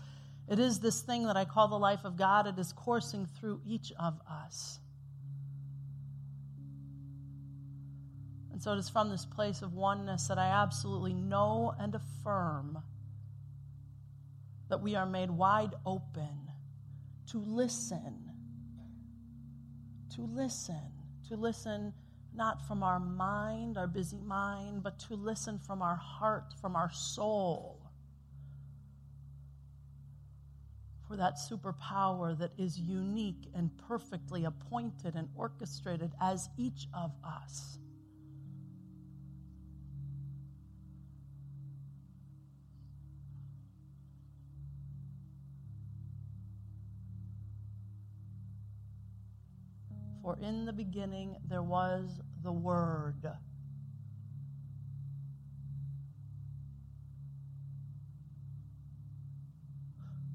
It 0.49 0.57
is 0.57 0.79
this 0.79 1.01
thing 1.01 1.27
that 1.27 1.35
I 1.35 1.45
call 1.45 1.67
the 1.67 1.77
life 1.77 2.05
of 2.05 2.17
God. 2.17 2.47
It 2.47 2.57
is 2.57 2.73
coursing 2.73 3.27
through 3.39 3.61
each 3.65 3.91
of 3.99 4.19
us. 4.29 4.79
And 8.51 8.61
so 8.61 8.73
it 8.73 8.77
is 8.77 8.89
from 8.89 9.09
this 9.09 9.25
place 9.25 9.61
of 9.61 9.73
oneness 9.73 10.27
that 10.29 10.37
I 10.37 10.47
absolutely 10.63 11.13
know 11.13 11.73
and 11.77 11.93
affirm 11.93 12.79
that 14.69 14.81
we 14.81 14.95
are 14.95 15.05
made 15.05 15.29
wide 15.29 15.73
open 15.85 16.51
to 17.31 17.39
listen. 17.39 18.30
To 20.15 20.21
listen. 20.21 20.81
To 21.29 21.35
listen 21.35 21.93
not 22.33 22.65
from 22.67 22.83
our 22.83 22.99
mind, 22.99 23.77
our 23.77 23.87
busy 23.87 24.19
mind, 24.21 24.83
but 24.83 24.99
to 24.99 25.15
listen 25.15 25.59
from 25.59 25.81
our 25.81 25.95
heart, 25.95 26.53
from 26.61 26.75
our 26.75 26.91
soul. 26.91 27.79
For 31.07 31.17
that 31.17 31.35
superpower 31.35 32.37
that 32.39 32.51
is 32.57 32.79
unique 32.79 33.49
and 33.53 33.69
perfectly 33.87 34.45
appointed 34.45 35.15
and 35.15 35.27
orchestrated 35.35 36.11
as 36.21 36.49
each 36.57 36.87
of 36.93 37.11
us. 37.23 37.77
For 50.21 50.37
in 50.39 50.65
the 50.65 50.73
beginning 50.73 51.35
there 51.47 51.63
was 51.63 52.21
the 52.43 52.51
Word. 52.51 53.27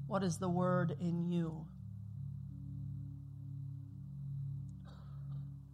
What 0.07 0.23
is 0.23 0.37
the 0.37 0.49
Word 0.49 0.95
in 0.99 1.31
you? 1.31 1.65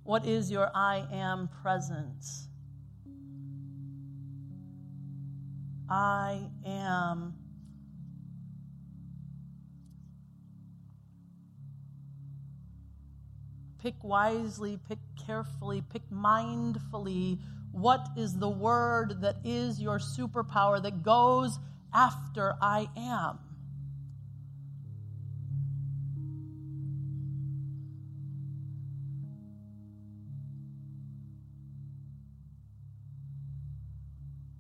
What 0.04 0.26
is 0.26 0.52
your 0.52 0.69
I 0.76 1.08
am 1.12 1.49
presence? 1.62 2.47
I 5.89 6.49
am 6.65 7.36
Pick 13.84 14.02
wisely, 14.02 14.80
pick 14.88 15.00
carefully, 15.28 15.82
pick 15.82 16.10
mindfully. 16.10 17.38
What 17.74 18.08
is 18.15 18.34
the 18.38 18.48
word 18.48 19.19
that 19.19 19.36
is 19.43 19.82
your 19.82 20.00
superpower 20.00 20.82
that 20.82 21.04
goes 21.04 21.60
after 21.93 22.56
I 22.62 22.88
am? 22.96 23.39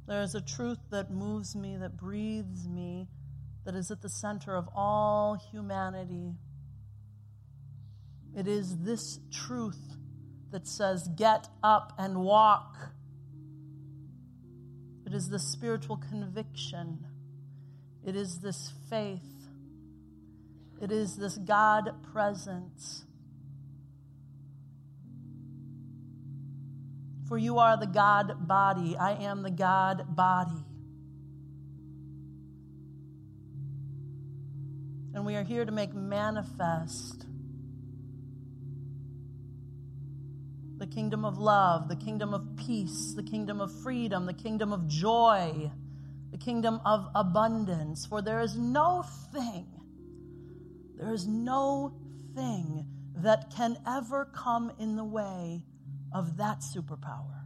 There 0.05 0.21
is 0.21 0.35
a 0.35 0.41
truth 0.41 0.79
that 0.89 1.11
moves 1.11 1.55
me, 1.55 1.77
that 1.77 1.95
breathes 1.95 2.67
me, 2.67 3.07
that 3.63 3.73
is 3.73 3.89
at 3.89 4.01
the 4.01 4.09
center 4.09 4.53
of 4.53 4.67
all 4.75 5.35
humanity. 5.35 6.33
It 8.35 8.47
is 8.47 8.79
this 8.79 9.19
truth 9.31 9.95
that 10.51 10.67
says, 10.67 11.07
Get 11.15 11.47
up 11.61 11.93
and 11.97 12.23
walk. 12.23 12.77
It 15.05 15.13
is 15.13 15.29
the 15.29 15.39
spiritual 15.39 15.97
conviction. 15.97 17.05
It 18.05 18.15
is 18.15 18.39
this 18.39 18.71
faith. 18.89 19.21
It 20.81 20.91
is 20.91 21.15
this 21.15 21.37
God 21.37 22.03
presence. 22.11 23.05
For 27.27 27.37
you 27.37 27.59
are 27.59 27.77
the 27.77 27.87
God 27.87 28.47
body. 28.47 28.97
I 28.97 29.13
am 29.13 29.43
the 29.43 29.51
God 29.51 30.15
body. 30.15 30.65
And 35.13 35.25
we 35.25 35.35
are 35.35 35.43
here 35.43 35.63
to 35.63 35.71
make 35.71 35.93
manifest 35.93 37.25
kingdom 40.93 41.25
of 41.25 41.37
love, 41.37 41.87
the 41.87 41.95
kingdom 41.95 42.33
of 42.33 42.55
peace, 42.55 43.13
the 43.15 43.23
kingdom 43.23 43.61
of 43.61 43.71
freedom, 43.81 44.25
the 44.25 44.33
kingdom 44.33 44.71
of 44.71 44.87
joy, 44.87 45.71
the 46.31 46.37
kingdom 46.37 46.79
of 46.85 47.07
abundance. 47.15 48.05
For 48.05 48.21
there 48.21 48.41
is 48.41 48.55
no 48.55 49.03
thing, 49.33 49.67
there 50.97 51.13
is 51.13 51.27
no 51.27 51.93
thing 52.35 52.85
that 53.17 53.53
can 53.55 53.77
ever 53.87 54.25
come 54.25 54.71
in 54.79 54.95
the 54.95 55.03
way 55.03 55.63
of 56.11 56.37
that 56.37 56.59
superpower. 56.59 57.42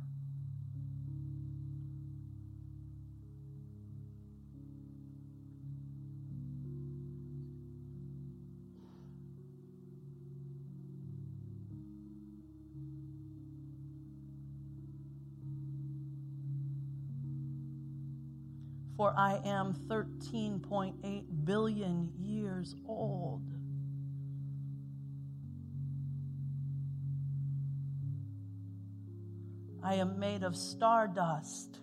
For 18.97 19.13
I 19.15 19.39
am 19.45 19.75
13.8 19.87 21.23
billion 21.45 22.11
years 22.19 22.75
old. 22.87 23.43
I 29.83 29.93
am 29.93 30.19
made 30.19 30.41
of 30.41 30.57
stardust. 30.57 31.77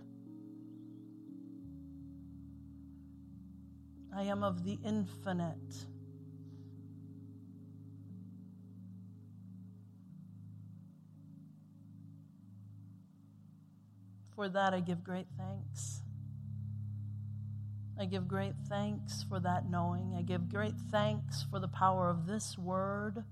I 4.14 4.24
am 4.24 4.42
of 4.42 4.64
the 4.64 4.78
infinite. 4.84 5.56
For 14.34 14.48
that 14.48 14.74
I 14.74 14.80
give 14.80 15.04
great 15.04 15.28
thanks. 15.38 16.03
I 17.98 18.06
give 18.06 18.26
great 18.26 18.54
thanks 18.68 19.24
for 19.28 19.38
that 19.40 19.70
knowing. 19.70 20.14
I 20.18 20.22
give 20.22 20.48
great 20.48 20.74
thanks 20.90 21.44
for 21.48 21.60
the 21.60 21.68
power 21.68 22.10
of 22.10 22.26
this 22.26 22.58
word. 22.58 23.24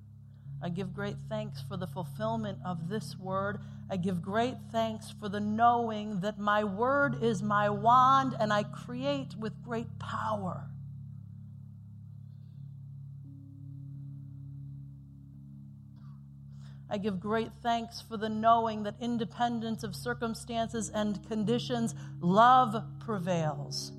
I 0.63 0.69
give 0.69 0.95
great 0.95 1.17
thanks 1.29 1.61
for 1.61 1.77
the 1.77 1.89
fulfillment 1.89 2.59
of 2.65 2.89
this 2.89 3.17
word. 3.19 3.59
I 3.91 3.97
give 3.97 4.23
great 4.23 4.55
thanks 4.71 5.11
for 5.11 5.29
the 5.29 5.41
knowing 5.41 6.21
that 6.21 6.39
my 6.39 6.63
word 6.63 7.23
is 7.23 7.43
my 7.43 7.69
wand 7.69 8.37
and 8.39 8.53
I 8.53 8.63
create 8.63 9.35
with 9.37 9.61
great 9.65 9.99
power. 9.99 10.69
I 16.89 16.99
give 16.99 17.19
great 17.19 17.51
thanks 17.63 18.01
for 18.01 18.19
the 18.19 18.29
knowing 18.29 18.83
that, 18.83 18.97
independent 19.01 19.83
of 19.83 19.97
circumstances 19.97 20.91
and 20.91 21.27
conditions, 21.27 21.95
love 22.21 22.85
prevails. 23.01 23.93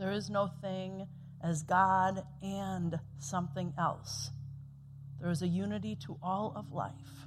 There 0.00 0.12
is 0.12 0.30
no 0.30 0.48
thing 0.62 1.06
as 1.44 1.62
God 1.62 2.24
and 2.42 2.98
something 3.18 3.74
else. 3.78 4.30
There 5.20 5.30
is 5.30 5.42
a 5.42 5.46
unity 5.46 5.94
to 6.06 6.16
all 6.22 6.54
of 6.56 6.72
life. 6.72 7.26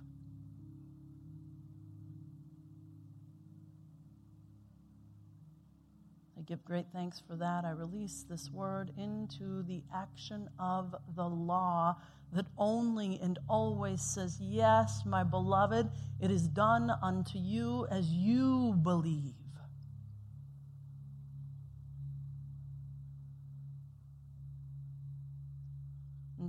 I 6.35 6.41
give 6.41 6.65
great 6.65 6.87
thanks 6.91 7.21
for 7.27 7.35
that. 7.35 7.63
I 7.63 7.69
release 7.69 8.25
this 8.27 8.49
word 8.49 8.91
into 8.97 9.61
the 9.61 9.83
action 9.93 10.49
of 10.57 10.95
the 11.15 11.29
law 11.29 11.97
that 12.31 12.47
only 12.57 13.19
and 13.21 13.37
always 13.47 14.01
says, 14.01 14.39
Yes, 14.41 15.03
my 15.05 15.23
beloved, 15.23 15.91
it 16.19 16.31
is 16.31 16.47
done 16.47 16.91
unto 17.03 17.37
you 17.37 17.85
as 17.91 18.07
you 18.07 18.73
believe. 18.81 19.42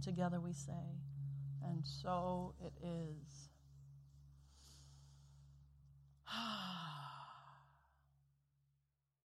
Together 0.05 0.41
we 0.41 0.53
say, 0.53 1.01
and 1.65 1.81
so 1.85 2.55
it 2.63 2.73
is. 2.83 3.54